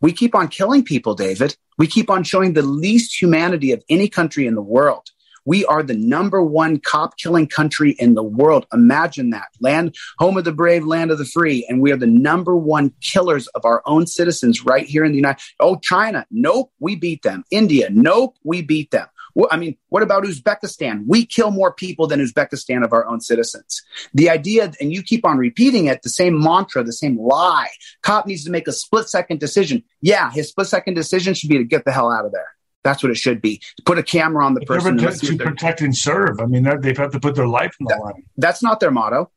[0.00, 1.56] We keep on killing people, David.
[1.78, 5.08] We keep on showing the least humanity of any country in the world.
[5.44, 8.66] We are the number one cop killing country in the world.
[8.72, 9.48] Imagine that.
[9.60, 11.66] Land, home of the brave, land of the free.
[11.68, 15.16] And we are the number one killers of our own citizens right here in the
[15.16, 16.26] United Oh, China.
[16.30, 16.72] Nope.
[16.80, 17.44] We beat them.
[17.50, 17.88] India.
[17.90, 18.36] Nope.
[18.44, 19.06] We beat them.
[19.50, 21.04] I mean, what about Uzbekistan?
[21.08, 23.82] We kill more people than Uzbekistan of our own citizens.
[24.12, 27.70] The idea, and you keep on repeating it, the same mantra, the same lie.
[28.02, 29.82] Cop needs to make a split second decision.
[30.00, 32.53] Yeah, his split second decision should be to get the hell out of there.
[32.84, 33.60] That's what it should be.
[33.86, 36.38] Put a camera on the person to protect and serve.
[36.38, 38.22] I mean, they have had to put their life on the that, line.
[38.36, 39.30] That's not their motto.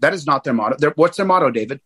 [0.00, 0.76] That is not their motto.
[0.78, 1.80] Their, what's their motto, David?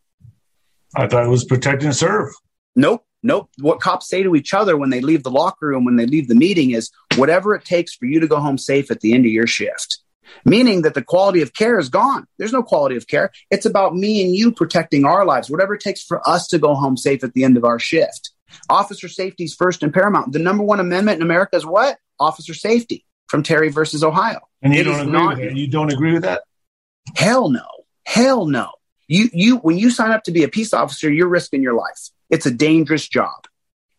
[0.94, 2.28] I thought it was protect and serve.
[2.76, 3.04] Nope.
[3.22, 3.50] Nope.
[3.58, 6.28] What cops say to each other when they leave the locker room, when they leave
[6.28, 9.26] the meeting, is whatever it takes for you to go home safe at the end
[9.26, 9.98] of your shift.
[10.44, 12.26] Meaning that the quality of care is gone.
[12.38, 13.30] There's no quality of care.
[13.50, 16.74] It's about me and you protecting our lives, whatever it takes for us to go
[16.74, 18.30] home safe at the end of our shift.
[18.68, 20.32] Officer safety is first and paramount.
[20.32, 21.98] The number one amendment in America is what?
[22.18, 24.40] Officer safety from Terry versus Ohio.
[24.62, 25.56] And you it don't agree not, with that?
[25.56, 26.42] You don't agree with that?
[27.16, 27.66] Hell no.
[28.04, 28.70] Hell no.
[29.08, 32.10] You you when you sign up to be a peace officer, you're risking your life.
[32.28, 33.46] It's a dangerous job.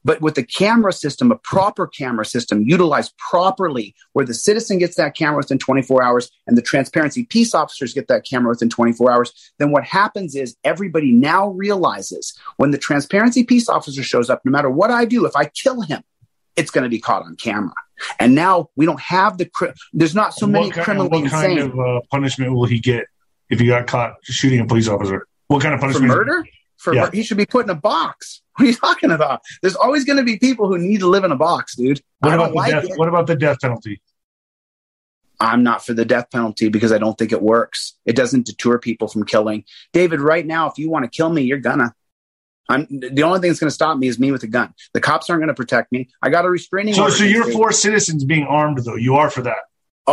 [0.03, 4.95] But with the camera system, a proper camera system utilized properly, where the citizen gets
[4.95, 9.11] that camera within 24 hours and the transparency peace officers get that camera within 24
[9.11, 14.41] hours, then what happens is everybody now realizes when the transparency peace officer shows up,
[14.43, 16.03] no matter what I do, if I kill him,
[16.55, 17.73] it's going to be caught on camera.
[18.19, 19.49] And now we don't have the,
[19.93, 21.41] there's not so many kind, criminally what insane.
[21.41, 23.05] What kind of uh, punishment will he get
[23.49, 25.27] if he got caught shooting a police officer?
[25.47, 26.11] What kind of punishment?
[26.11, 26.45] For murder?
[26.81, 27.11] For yeah.
[27.13, 28.41] he should be put in a box.
[28.57, 29.41] What are you talking about?
[29.61, 32.01] There's always going to be people who need to live in a box, dude.
[32.19, 34.01] What about, like death, what about the death penalty?
[35.39, 37.97] I'm not for the death penalty because I don't think it works.
[38.05, 39.63] It doesn't deter people from killing.
[39.93, 41.95] David, right now, if you want to kill me, you're gonna.
[42.67, 44.73] I'm the only thing that's going to stop me is me with a gun.
[44.93, 46.09] The cops aren't going to protect me.
[46.21, 47.15] I got a restraining so, order.
[47.15, 48.95] So you're for citizens being armed, though.
[48.95, 49.59] You are for that.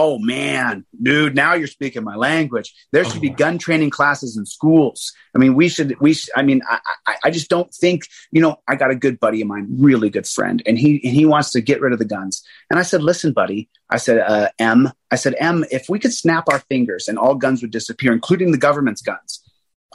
[0.00, 2.72] Oh man, dude, now you're speaking my language.
[2.92, 5.12] There should be gun training classes in schools.
[5.34, 8.40] I mean, we should, we, sh- I mean, I, I, I just don't think, you
[8.40, 11.26] know, I got a good buddy of mine, really good friend, and he, and he
[11.26, 12.44] wants to get rid of the guns.
[12.70, 16.12] And I said, listen, buddy, I said, uh, M, I said, M, if we could
[16.12, 19.42] snap our fingers and all guns would disappear, including the government's guns,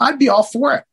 [0.01, 0.83] I'd be all for it.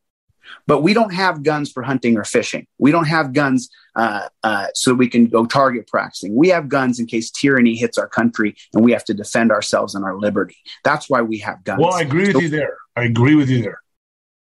[0.66, 2.66] But we don't have guns for hunting or fishing.
[2.78, 6.36] We don't have guns uh, uh, so we can go target practicing.
[6.36, 9.94] We have guns in case tyranny hits our country and we have to defend ourselves
[9.94, 10.56] and our liberty.
[10.84, 11.80] That's why we have guns.
[11.80, 12.76] Well, I agree with So- you there.
[12.96, 13.80] I agree with you there.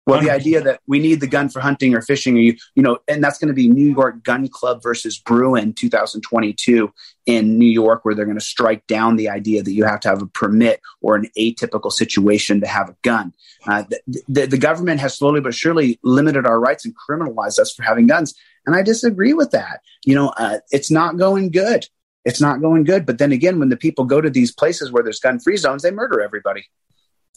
[0.06, 0.42] Well, the 100.
[0.42, 3.24] idea that we need the gun for hunting or fishing, or you, you know, and
[3.24, 6.94] that's going to be New York Gun Club versus Bruen 2022
[7.26, 10.10] in New York, where they're going to strike down the idea that you have to
[10.10, 13.34] have a permit or an atypical situation to have a gun.
[13.66, 17.74] Uh, the, the, the government has slowly but surely limited our rights and criminalized us
[17.74, 18.36] for having guns,
[18.68, 19.82] and I disagree with that.
[20.06, 21.88] You know, uh, it's not going good.
[22.26, 23.08] It's not going good.
[23.08, 25.92] But then again, when the people go to these places where there's gun-free zones, they
[25.92, 26.66] murder everybody.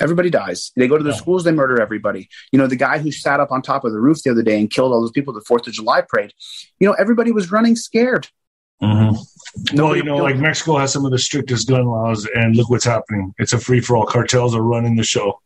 [0.00, 0.70] Everybody dies.
[0.76, 2.28] They go to the schools, they murder everybody.
[2.52, 4.58] You know, the guy who sat up on top of the roof the other day
[4.58, 6.32] and killed all those people at the Fourth of July parade,
[6.78, 8.28] you know, everybody was running scared.
[8.82, 9.76] Mm-hmm.
[9.76, 12.84] Well, you know, like Mexico has some of the strictest gun laws, and look what's
[12.84, 13.34] happening.
[13.38, 14.06] It's a free for all.
[14.06, 15.40] Cartels are running the show.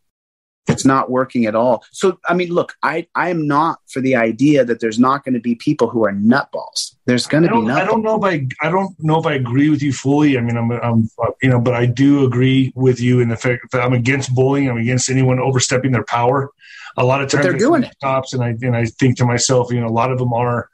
[0.67, 1.83] It's not working at all.
[1.91, 5.33] So, I mean, look, I, I am not for the idea that there's not going
[5.33, 6.95] to be people who are nutballs.
[7.05, 9.33] There's going to be don't, I don't know if I, I don't know if I
[9.33, 10.37] agree with you fully.
[10.37, 11.09] I mean, I'm, I'm,
[11.41, 14.69] you know, but I do agree with you in the fact that I'm against bullying.
[14.69, 16.49] I'm against anyone overstepping their power.
[16.95, 17.95] A lot of But times, they're doing it.
[18.01, 20.69] cops, and I and I think to myself, you know, a lot of them are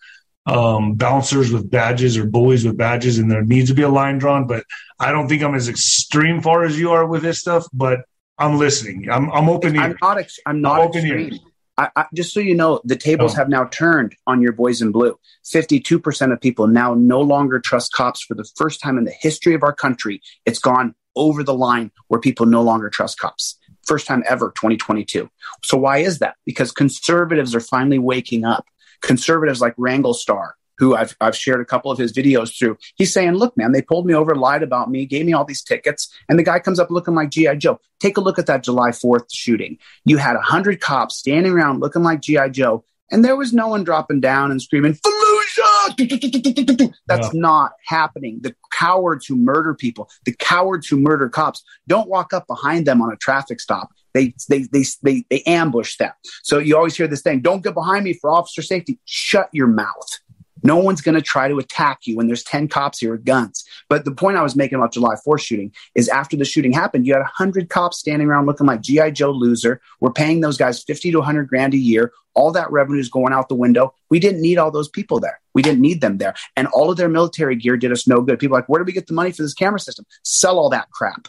[0.45, 4.17] um, bouncers with badges or bullies with badges, and there needs to be a line
[4.17, 4.45] drawn.
[4.45, 4.65] But
[4.99, 7.65] I don't think I'm as extreme far as you are with this stuff.
[7.73, 8.01] But
[8.39, 9.09] I'm listening.
[9.11, 9.77] I'm, I'm open.
[9.77, 10.17] I'm not.
[10.17, 11.27] Ex- I'm not I'm open extreme.
[11.33, 11.39] ears.
[11.77, 13.35] I, I, just so you know, the tables Oh.
[13.37, 15.17] have now turned on your boys in blue.
[15.45, 19.53] 52% of people now no longer trust cops for the first time in the history
[19.53, 20.21] of our country.
[20.45, 23.57] It's gone over the line where people no longer trust cops.
[23.85, 25.29] First time ever, 2022.
[25.63, 26.35] So why is that?
[26.45, 28.65] Because conservatives are finally waking up.
[29.01, 33.33] Conservatives like Wranglerstar, who I've, I've shared a couple of his videos through, he's saying,
[33.33, 36.11] look, man, they pulled me over, lied about me, gave me all these tickets.
[36.27, 37.55] And the guy comes up looking like G.I.
[37.55, 37.79] Joe.
[37.99, 39.77] Take a look at that July 4th shooting.
[40.05, 42.49] You had 100 cops standing around looking like G.I.
[42.49, 46.93] Joe, and there was no one dropping down and screaming, Fallujah!
[47.07, 48.39] That's not happening.
[48.41, 53.01] The cowards who murder people, the cowards who murder cops, don't walk up behind them
[53.01, 53.89] on a traffic stop.
[54.13, 56.11] They, they, they, they, they ambush them.
[56.43, 58.99] So you always hear this thing, don't get behind me for officer safety.
[59.05, 60.19] Shut your mouth.
[60.63, 63.63] No one's going to try to attack you when there's 10 cops here with guns.
[63.87, 67.05] But the point I was making about July 4th shooting is after the shooting happened,
[67.05, 69.11] you had 100 cops standing around looking like G.I.
[69.11, 69.81] Joe loser.
[69.99, 72.11] We're paying those guys 50 to 100 grand a year.
[72.33, 73.93] All that revenue is going out the window.
[74.09, 75.39] We didn't need all those people there.
[75.53, 76.35] We didn't need them there.
[76.55, 78.39] And all of their military gear did us no good.
[78.39, 80.05] People like, where do we get the money for this camera system?
[80.23, 81.27] Sell all that crap.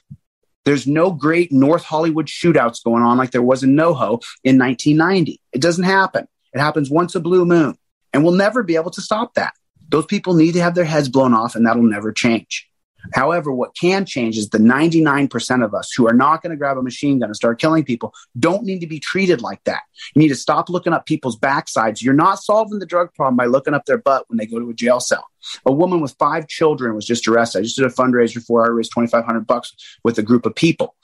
[0.65, 5.41] There's no great North Hollywood shootouts going on like there was in NoHo in 1990.
[5.53, 6.29] It doesn't happen.
[6.53, 7.79] It happens once a blue moon.
[8.13, 9.55] And we'll never be able to stop that.
[9.89, 12.71] Those people need to have their heads blown off, and that'll never change.
[13.13, 16.77] However, what can change is the 99% of us who are not going to grab
[16.77, 19.83] a machine gun and start killing people don't need to be treated like that.
[20.15, 22.03] You need to stop looking up people's backsides.
[22.03, 24.71] You're not solving the drug problem by looking up their butt when they go to
[24.71, 25.25] a jail cell.
[25.65, 27.61] A woman with five children was just arrested.
[27.61, 28.73] I just did a fundraiser for her.
[28.73, 30.95] I raised 2,500 bucks with a group of people.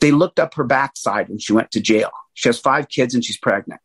[0.00, 2.10] They looked up her backside when she went to jail.
[2.34, 3.80] She has five kids and she's pregnant.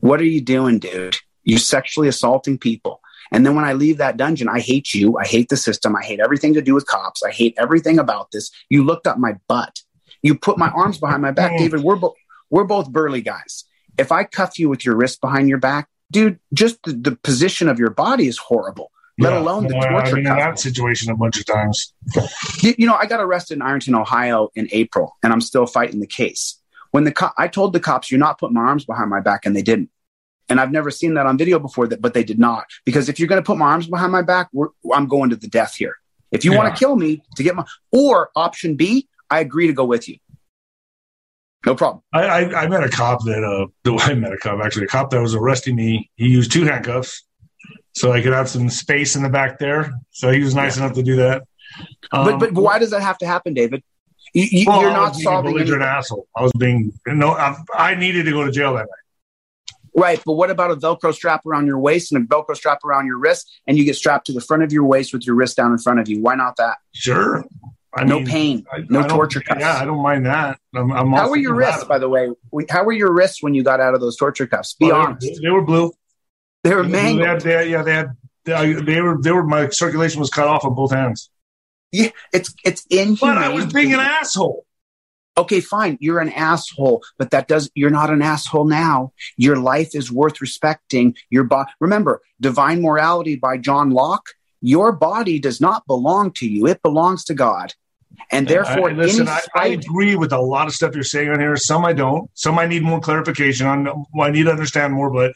[0.00, 1.18] What are you doing, dude?
[1.50, 3.00] You're sexually assaulting people.
[3.32, 5.16] And then when I leave that dungeon, I hate you.
[5.18, 5.94] I hate the system.
[5.94, 7.22] I hate everything to do with cops.
[7.22, 8.50] I hate everything about this.
[8.68, 9.80] You looked up my butt.
[10.22, 11.52] You put my arms behind my back.
[11.58, 12.14] David, we're, bo-
[12.50, 13.64] we're both burly guys.
[13.98, 17.68] If I cuff you with your wrist behind your back, dude, just the, the position
[17.68, 19.38] of your body is horrible, let Yeah.
[19.40, 19.94] alone the torture.
[19.96, 21.92] I've been in that situation a bunch of times.
[22.62, 26.00] You, you know, I got arrested in Ironton, Ohio in April, and I'm still fighting
[26.00, 26.60] the case.
[26.90, 29.46] When the co- I told the cops, "You're not putting my arms behind my back,"
[29.46, 29.88] and they didn't.
[30.50, 32.66] And I've never seen that on video before, that but they did not.
[32.84, 35.36] Because if you're going to put my arms behind my back, we're, I'm going to
[35.36, 35.96] the death here.
[36.32, 39.72] If you want to kill me to get my, or option B, I agree to
[39.72, 40.16] go with you.
[41.66, 42.02] No problem.
[42.12, 43.66] I, I, I met a cop that uh
[44.00, 46.10] I met a cop actually a cop that was arresting me.
[46.16, 47.24] He used two handcuffs,
[47.92, 49.92] so I could have some space in the back there.
[50.10, 51.42] So he was nice enough to do that.
[52.10, 53.82] but Um, but why does that have to happen, David?
[54.32, 55.98] You, you, well, you're I not was being solving a belligerent anything.
[55.98, 56.28] asshole.
[56.36, 57.32] I was being no.
[57.32, 58.99] I, I needed to go to jail that night.
[59.94, 63.06] Right, but what about a Velcro strap around your waist and a Velcro strap around
[63.06, 65.56] your wrist, and you get strapped to the front of your waist with your wrist
[65.56, 66.20] down in front of you?
[66.22, 66.78] Why not that?
[66.92, 67.44] Sure.
[67.92, 69.60] I no mean, pain, I- no I torture cuffs.
[69.60, 70.60] Yeah, I don't mind that.
[70.76, 72.30] I'm, I'm How were your wrists, by the way?
[72.52, 74.74] We- How were your wrists when you got out of those torture cuffs?
[74.74, 75.40] Be Oh, they were- honest.
[75.42, 75.92] They were blue.
[76.62, 78.10] They were They had, they had, yeah, they had.
[78.44, 79.20] They, they were.
[79.20, 79.44] They were.
[79.44, 81.30] My circulation was cut off on both hands.
[81.92, 83.16] Yeah, it's it's inhumane.
[83.36, 84.64] But I was being an asshole.
[85.40, 85.96] Okay, fine.
[86.00, 89.12] You're an asshole, but that does you're not an asshole now.
[89.36, 91.16] Your life is worth respecting.
[91.30, 91.70] Your body.
[91.80, 94.28] Remember, Divine Morality by John Locke.
[94.60, 97.72] Your body does not belong to you; it belongs to God.
[98.30, 101.40] And therefore, I, listen, I, I, agree with a lot of stuff you're saying on
[101.40, 101.56] here.
[101.56, 102.30] Some I don't.
[102.34, 104.04] Some I need more clarification on.
[104.20, 105.10] I need to understand more.
[105.10, 105.32] But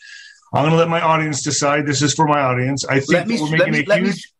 [0.52, 1.86] I'm going to let my audience decide.
[1.86, 2.84] This is for my audience.
[2.84, 4.32] I think Let me- we're let making me- a let me- huge.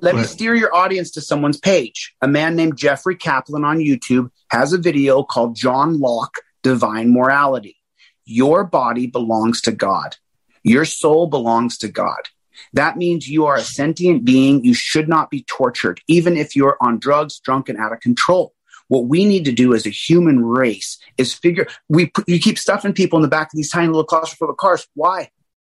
[0.00, 2.14] Let Go me steer your audience to someone's page.
[2.22, 7.76] A man named Jeffrey Kaplan on YouTube has a video called John Locke Divine Morality.
[8.24, 10.16] Your body belongs to God.
[10.62, 12.28] Your soul belongs to God.
[12.72, 14.64] That means you are a sentient being.
[14.64, 18.54] You should not be tortured, even if you're on drugs, drunk, and out of control.
[18.88, 21.66] What we need to do as a human race is figure.
[21.88, 24.86] We put, you keep stuffing people in the back of these tiny little claustrophobic cars.
[24.94, 25.30] Why?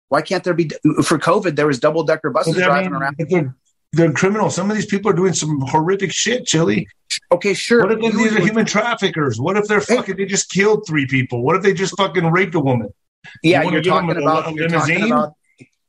[0.08, 0.70] Why can't there be
[1.04, 1.54] for COVID?
[1.56, 3.54] There was double decker buses But I driving mean, around.
[3.92, 4.54] They're, criminals.
[4.54, 6.86] Some of these people are doing some horrific shit, Chilli.
[7.32, 7.82] Okay, sure.
[7.82, 9.40] What if these are human traffickers?
[9.40, 9.96] What if they're Hey.
[9.96, 10.16] fucking?
[10.16, 11.42] They just killed three people.
[11.42, 12.88] What if they just fucking raped a woman?
[13.42, 15.34] Yeah, you you're, talking about you're talking about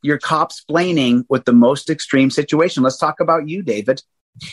[0.02, 2.84] your cops explaining with the most extreme situation.
[2.84, 4.02] Let's talk about you, David.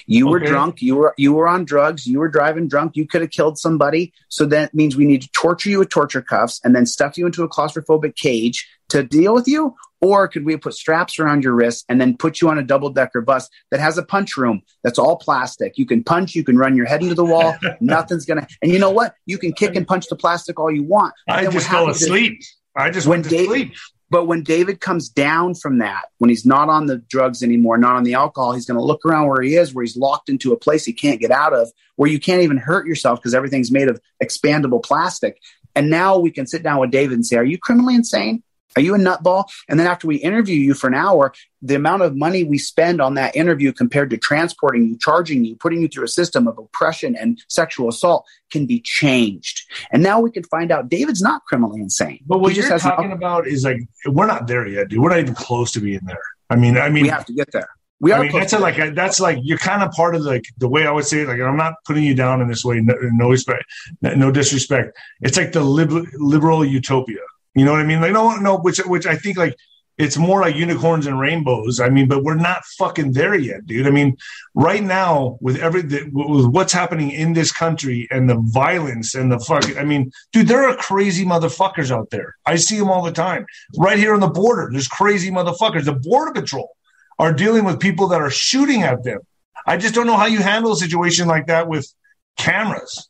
[0.07, 0.83] You were drunk.
[0.83, 2.07] You were you were on drugs.
[2.07, 2.97] You were driving drunk.
[2.97, 4.13] You could have killed somebody.
[4.29, 7.27] So that means we need to torture you with torture cuffs and then stuff you
[7.27, 9.75] into a claustrophobic cage to deal with you.
[10.03, 12.91] Or could we put straps around your wrists and then put you on a double
[12.91, 15.79] decker bus that has a punch room that's all plastic?
[15.79, 16.35] You can punch.
[16.35, 17.57] You can run your head into the wall.
[17.81, 18.47] Nothing's gonna.
[18.63, 19.15] And you know what?
[19.25, 21.15] You can kick and punch the plastic all you want.
[21.29, 22.41] I just fell happens is- asleep.
[22.77, 23.75] I just When went to Dave- sleep.
[24.09, 27.97] But when David comes down from that, when he's not on the drugs anymore, not
[27.97, 30.53] on the alcohol, he's going to look around where he is, where he's locked into
[30.53, 33.73] a place he can't get out of, where you can't even hurt yourself because everything's
[33.73, 35.41] made of expandable plastic.
[35.75, 38.43] And now we can sit down with David and say, Are you criminally insane?
[38.77, 39.47] Are you a nutball?
[39.69, 43.01] And then after we interview you for an hour, the amount of money we spend
[43.01, 46.59] on that interview compared to transporting you, charging you, putting you through a system of
[46.59, 49.63] oppression and sexual assault can be changed.
[49.91, 52.21] And now we can find out David's not criminally insane.
[52.27, 55.01] But what he you're has an talking about is like we're not there yet, dude.
[55.01, 56.23] We're not even close to being there.
[56.51, 57.69] I mean, I mean, we have to get there.
[57.99, 60.15] We are I mean, close that's a, like a, that's like you're kind of part
[60.15, 61.29] of like the way I would say it.
[61.29, 62.81] Like I'm not putting you down in this way.
[62.81, 63.65] No, no respect,
[64.03, 64.97] no disrespect.
[65.23, 67.21] It's like the lib- liberal utopia.
[67.57, 68.01] You know what I mean?
[68.01, 68.59] Like no, no.
[68.59, 69.57] Which which I think like
[69.99, 71.81] it's more like unicorns and rainbows.
[71.81, 73.87] I mean, but we're not fucking there yet, dude.
[73.87, 74.19] I mean,
[74.55, 79.39] right now with every with what's happening in this country and the violence and the
[79.39, 79.79] fucking.
[79.79, 82.37] I mean, dude, there are crazy motherfuckers out there.
[82.45, 83.47] I see them all the time.
[83.79, 85.87] Right here on the border, there's crazy motherfuckers.
[85.87, 86.77] The border patrol
[87.19, 89.21] are dealing with people that are shooting at them.
[89.67, 91.91] I just don't know how you handle a situation like that with
[92.37, 93.09] cameras.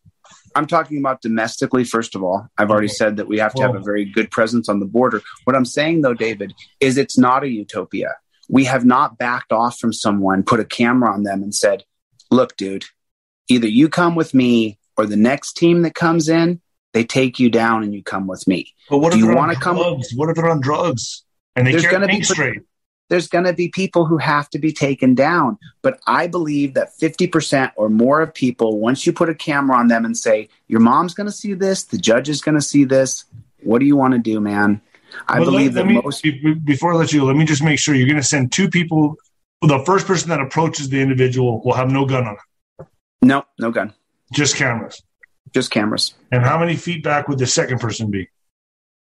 [0.57, 2.49] I'm talking about domestically, first of all.
[2.57, 5.21] I've already said that we have to have a very good presence on the border.
[5.45, 8.15] What I'm saying, though, David, is it's not a utopia.
[8.49, 11.85] We have not backed off from someone, put a camera on them, and said,
[12.31, 12.85] look, dude,
[13.49, 16.61] either you come with me or the next team that comes in,
[16.95, 18.73] they take you down and you come with me.
[18.89, 20.09] But what Do if you they're on come- drugs?
[20.15, 22.63] What if they're on drugs and they There's can't think be- straight?
[23.09, 25.59] There's going to be people who have to be taken down.
[25.83, 29.89] But I believe that 50% or more of people, once you put a camera on
[29.89, 32.85] them and say, your mom's going to see this, the judge is going to see
[32.85, 33.25] this,
[33.63, 34.81] what do you want to do, man?
[35.29, 36.65] I But believe let, that let me, most.
[36.65, 39.17] before I let you let me just make sure you're going to send two people.
[39.63, 42.35] The first person that approaches the individual will have no gun on
[42.81, 42.87] it,
[43.23, 43.95] No, no gun,
[44.33, 45.03] just cameras.
[45.55, 46.15] just cameras.
[46.33, 48.29] And how many feet back would the second person be?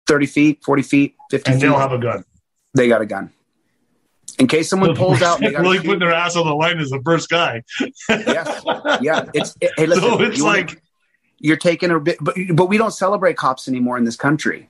[0.09, 1.67] 30 feet, 40 feet, 50 And feet.
[1.69, 2.25] they'll have a gun.
[2.75, 3.31] they got a gun.
[4.43, 7.01] In case someone pulls out, they really putting their ass on the line as the
[7.05, 7.63] first guy.
[8.09, 8.65] Yes.
[9.01, 10.03] Yeah, it's it, hey, listen.
[10.03, 10.83] so it's you wanna- like
[11.39, 14.69] you're taking a bit, but but we don't celebrate cops anymore in this country.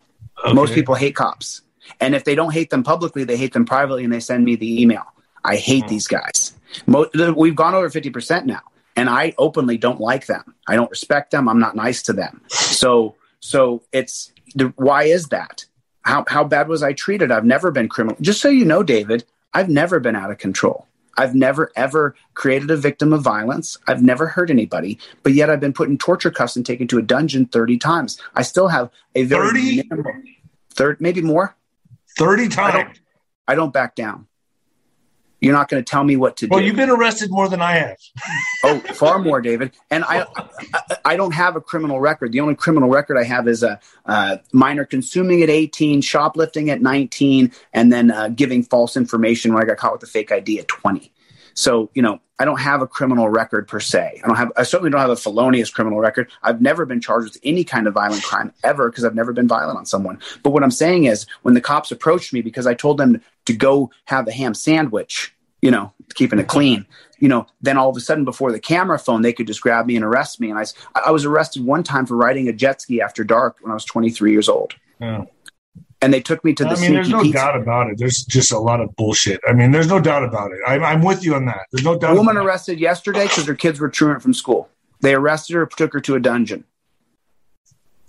[0.52, 1.62] Most people hate cops.
[2.00, 4.56] And if they don't hate them publicly, they hate them privately and they send me
[4.56, 5.04] the email.
[5.42, 5.88] I hate hmm.
[5.88, 6.52] these guys.
[6.86, 8.60] Mo- we've gone over 50% now.
[8.94, 10.54] And I openly don't like them.
[10.68, 11.48] I don't respect them.
[11.48, 12.42] I'm not nice to them.
[12.48, 15.64] So, so it's the, why is that?
[16.02, 17.32] How, how bad was I treated?
[17.32, 18.18] I've never been criminal.
[18.20, 19.24] Just so you know, David,
[19.54, 20.86] I've never been out of control.
[21.18, 23.76] I've never ever created a victim of violence.
[23.86, 26.98] I've never hurt anybody, but yet I've been put in torture cuffs and taken to
[26.98, 28.18] a dungeon 30 times.
[28.34, 29.82] I still have a very 30?
[29.88, 30.12] minimal,
[30.70, 31.54] third, maybe more.
[32.16, 32.74] 30 I times.
[32.74, 33.00] don't,
[33.48, 34.26] I don't back down.
[35.42, 36.62] You're not going to tell me what to Well, do.
[36.62, 37.96] Well, you've been arrested more than I have.
[38.64, 39.72] oh, far more, David.
[39.90, 40.24] And I,
[40.72, 42.30] I, I don't have a criminal record.
[42.30, 46.80] The only criminal record I have is a uh, minor consuming at 18, shoplifting at
[46.80, 50.60] 19, and then uh, giving false information when I got caught with a fake ID
[50.60, 51.12] at 20.
[51.54, 54.20] So, you know, I don't have a criminal record per se.
[54.22, 54.52] I don't have.
[54.56, 56.30] I certainly don't have a felonious criminal record.
[56.42, 59.46] I've never been charged with any kind of violent crime ever because I've never been
[59.46, 60.18] violent on someone.
[60.42, 63.52] But what I'm saying is, when the cops approached me because I told them to
[63.52, 65.31] go have a ham sandwich,
[65.62, 66.84] you know, keeping it clean,
[67.18, 69.86] you know, then all of a sudden before the camera phone, they could just grab
[69.86, 70.50] me and arrest me.
[70.50, 70.64] And I,
[71.06, 73.84] I was arrested one time for riding a jet ski after dark when I was
[73.84, 74.74] 23 years old.
[75.00, 75.24] Yeah.
[76.00, 76.70] And they took me to the.
[76.70, 77.38] I mean, there's no pizza.
[77.38, 77.96] doubt about it.
[77.96, 79.40] There's just a lot of bullshit.
[79.48, 80.58] I mean, there's no doubt about it.
[80.66, 81.66] I'm, I'm with you on that.
[81.70, 82.14] There's no doubt.
[82.14, 84.68] A woman arrested yesterday because her kids were truant from school.
[85.00, 86.64] They arrested her, took her to a dungeon.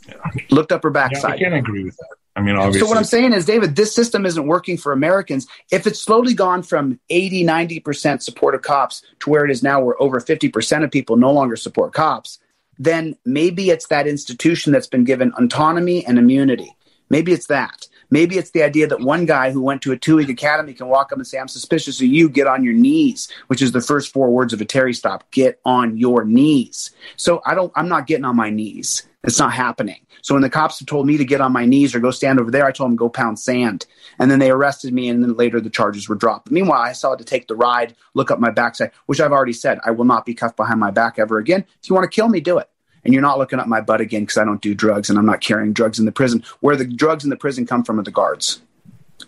[0.08, 0.16] Yeah.
[0.50, 1.40] Looked up her backside.
[1.40, 2.16] Yeah, I can't agree with that.
[2.36, 2.80] I mean, obviously.
[2.82, 5.48] So what I'm saying is, David, this system isn't working for Americans.
[5.72, 9.82] If it's slowly gone from 80, 90% support of cops to where it is now
[9.82, 12.40] where over 50% of people no longer support cops,
[12.80, 16.76] then maybe it's that institution that's been given autonomy and immunity.
[17.10, 17.88] Maybe it's that.
[18.10, 20.88] Maybe it's the idea that one guy who went to a two week academy can
[20.88, 23.82] walk up and say, I'm suspicious of you, get on your knees, which is the
[23.82, 26.92] first four words of a Terry stop get on your knees.
[27.16, 29.08] So I don't, I'm not getting on my knees.
[29.24, 30.06] It's not happening.
[30.22, 32.52] So when the cops told me to get on my knees or go stand over
[32.52, 33.86] there, I told them go pound sand.
[34.20, 36.52] And then they arrested me, and then later the charges were dropped.
[36.52, 39.54] Meanwhile, I saw it to take the ride, look up my backside, which I've already
[39.54, 41.66] said I will not be cuffed behind my back ever again.
[41.82, 42.70] If you want to kill me, do it.
[43.04, 45.26] And you're not looking up my butt again because I don't do drugs and I'm
[45.26, 46.44] not carrying drugs in the prison.
[46.62, 48.62] Where the drugs in the prison come from are the guards.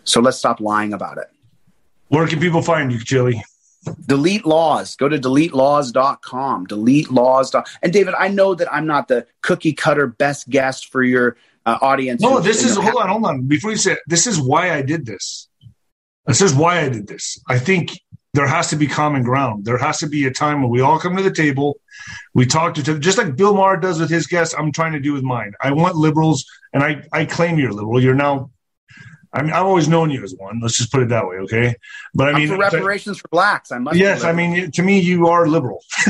[0.04, 1.26] So let's stop lying about it.
[2.08, 3.42] Where can people find you, Chilli?
[4.06, 9.26] delete lawz go to deletelawz.com delete lawz and david i know that i'm not the
[9.42, 13.42] cookie cutter best guest for your uh, audience no this is hold on hold on
[13.42, 15.48] before you say this is why i did this
[16.26, 18.00] this is why i did this i think
[18.36, 19.64] there has to be common ground.
[19.64, 21.80] There has to be a time when we all come to the table.
[22.34, 25.14] We talk to just like bill maher does with his guests i'm trying to do
[25.14, 25.52] with mine.
[25.62, 28.00] I want liberals and i i claim you're liberal.
[28.00, 28.50] You're now
[29.36, 30.60] I mean, I've always known you as one.
[30.60, 31.74] Let's just put it that way, okay?
[32.14, 33.98] But I mean, for reparations for blacks, I must.
[33.98, 35.84] Yes, I mean, to me, you are liberal.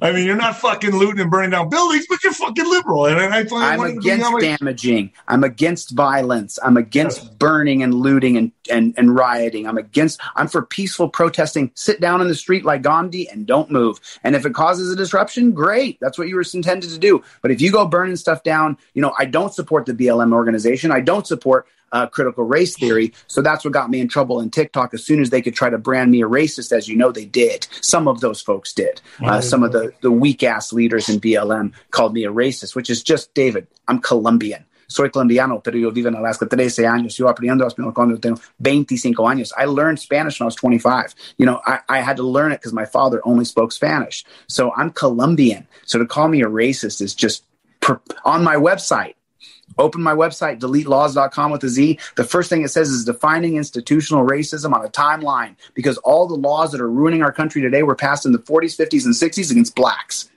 [0.00, 3.06] I mean, you're not fucking looting and burning down buildings, but you're fucking liberal.
[3.06, 5.10] And I, I am against damaging.
[5.26, 6.56] I'm against violence.
[6.62, 7.30] I'm against yes.
[7.30, 9.66] burning and looting and, and and rioting.
[9.66, 10.20] I'm against.
[10.36, 11.72] I'm for peaceful protesting.
[11.74, 13.98] Sit down in the street like Gandhi and don't move.
[14.22, 15.98] And if it causes a disruption, great.
[16.00, 17.24] That's what you were intended to do.
[17.42, 20.92] But if you go burning stuff down, you know, I don't support the BLM organization.
[20.92, 23.12] I don't support uh, critical race theory.
[23.26, 24.94] So that's what got me in trouble in TikTok.
[24.94, 27.24] As soon as they could try to brand me a racist, as you know, they
[27.24, 27.66] did.
[27.80, 29.00] Some of those folks did.
[29.22, 32.90] Uh, some of the, the weak ass leaders in BLM called me a racist, which
[32.90, 34.64] is just, David, I'm Colombian.
[34.90, 37.16] Soy colombiano, pero yo vivo en Alaska 13 años.
[37.16, 39.52] Yo aprendiendo español cuando tengo 25 años.
[39.56, 41.14] I learned Spanish when I was 25.
[41.38, 44.24] You know, I, I had to learn it because my father only spoke Spanish.
[44.48, 45.68] So I'm Colombian.
[45.86, 47.44] So to call me a racist is just
[47.80, 49.14] per, on my website
[49.80, 51.98] open my website, deletelawz.com with a Z.
[52.16, 56.34] The first thing it says is defining institutional racism on a timeline because all the
[56.34, 59.50] laws that are ruining our country today were passed in the 40s, 50s, and 60s
[59.50, 60.30] against blacks.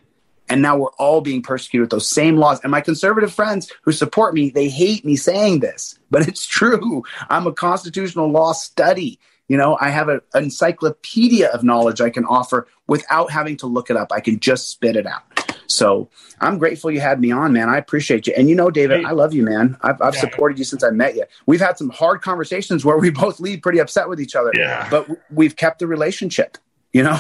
[0.50, 2.60] And now we're all being persecuted with those same laws.
[2.62, 7.04] And my conservative friends who support me, they hate me saying this, but it's true.
[7.30, 9.20] I'm a constitutional law study.
[9.48, 13.90] You know, I have an encyclopedia of knowledge I can offer without having to look
[13.90, 14.12] it up.
[14.12, 15.24] I can just spit it out.
[15.68, 16.10] So
[16.40, 17.70] I'm grateful you had me on, man.
[17.70, 18.34] I appreciate you.
[18.36, 19.06] And you know, David, hey.
[19.06, 19.78] I love you, man.
[19.82, 20.22] I've, I've yeah.
[20.22, 21.24] supported you since I met you.
[21.46, 24.52] We've had some hard conversations where we both leave pretty upset with each other.
[24.56, 24.88] Yeah.
[24.90, 26.58] But we've kept the relationship,
[26.92, 27.20] you know?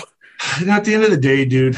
[0.59, 1.77] And at the end of the day, dude,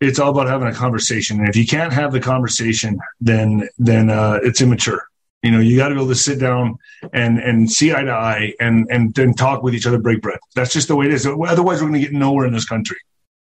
[0.00, 1.38] it's all about having a conversation.
[1.40, 5.08] And if you can't have the conversation, then then uh, it's immature.
[5.42, 6.78] You know, you got to be able to sit down
[7.12, 10.38] and and see eye to eye and and then talk with each other, break bread.
[10.54, 11.26] That's just the way it is.
[11.26, 12.98] Otherwise, we're going to get nowhere in this country,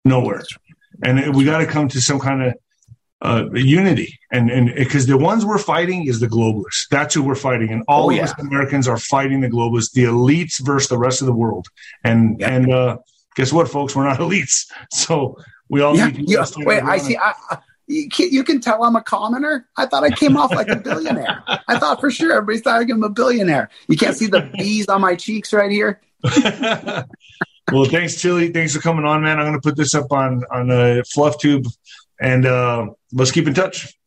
[0.05, 0.43] nowhere.
[1.03, 2.53] And we got to come to some kind of
[3.23, 6.87] uh, unity, and and because the ones we're fighting is the globalists.
[6.89, 8.23] That's who we're fighting, and all oh, yeah.
[8.23, 11.67] of us Americans are fighting the globalists, the elites versus the rest of the world.
[12.03, 12.97] And and uh,
[13.35, 13.95] guess what, folks?
[13.95, 15.37] We're not elites, so
[15.69, 16.31] we all yeah, need to.
[16.31, 16.45] Yeah.
[16.57, 17.15] Wait, I see.
[17.15, 19.67] I, I, you, can, you can tell I'm a commoner.
[19.77, 21.43] I thought I came off like a billionaire.
[21.67, 23.69] I thought for sure everybody thought I'm a billionaire.
[23.87, 26.01] You can't see the bees on my cheeks right here.
[27.71, 28.53] well, thanks, Chilli.
[28.53, 29.39] Thanks for coming on, man.
[29.39, 31.65] I'm going to put this up on on the fluff tube
[32.19, 33.97] and uh, let's keep in touch.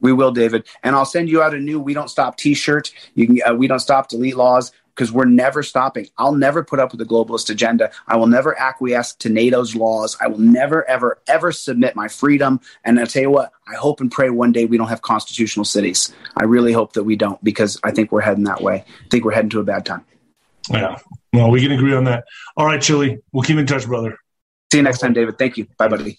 [0.00, 2.92] We will, David, and I'll send you out a new "We Don't Stop" T-shirt.
[3.14, 6.08] You can uh, "We Don't Stop" delete lawz because we're never stopping.
[6.18, 7.92] I'll never put up with the globalist agenda.
[8.08, 10.16] I will never acquiesce to NATO's laws.
[10.20, 12.60] I will never, ever, ever submit my freedom.
[12.84, 15.64] And I'll tell you what, I hope and pray one day we don't have constitutional
[15.64, 16.12] cities.
[16.36, 18.84] I really hope that we don't because I think we're heading that way.
[18.88, 20.04] I think we're heading to a bad time.
[20.70, 20.96] Yeah.
[21.32, 22.24] Well, we can agree on that.
[22.56, 23.18] All right, Chilli.
[23.32, 24.16] We'll keep in touch, brother.
[24.72, 25.38] See you next time, David.
[25.38, 25.66] Thank you.
[25.78, 26.18] Bye, buddy.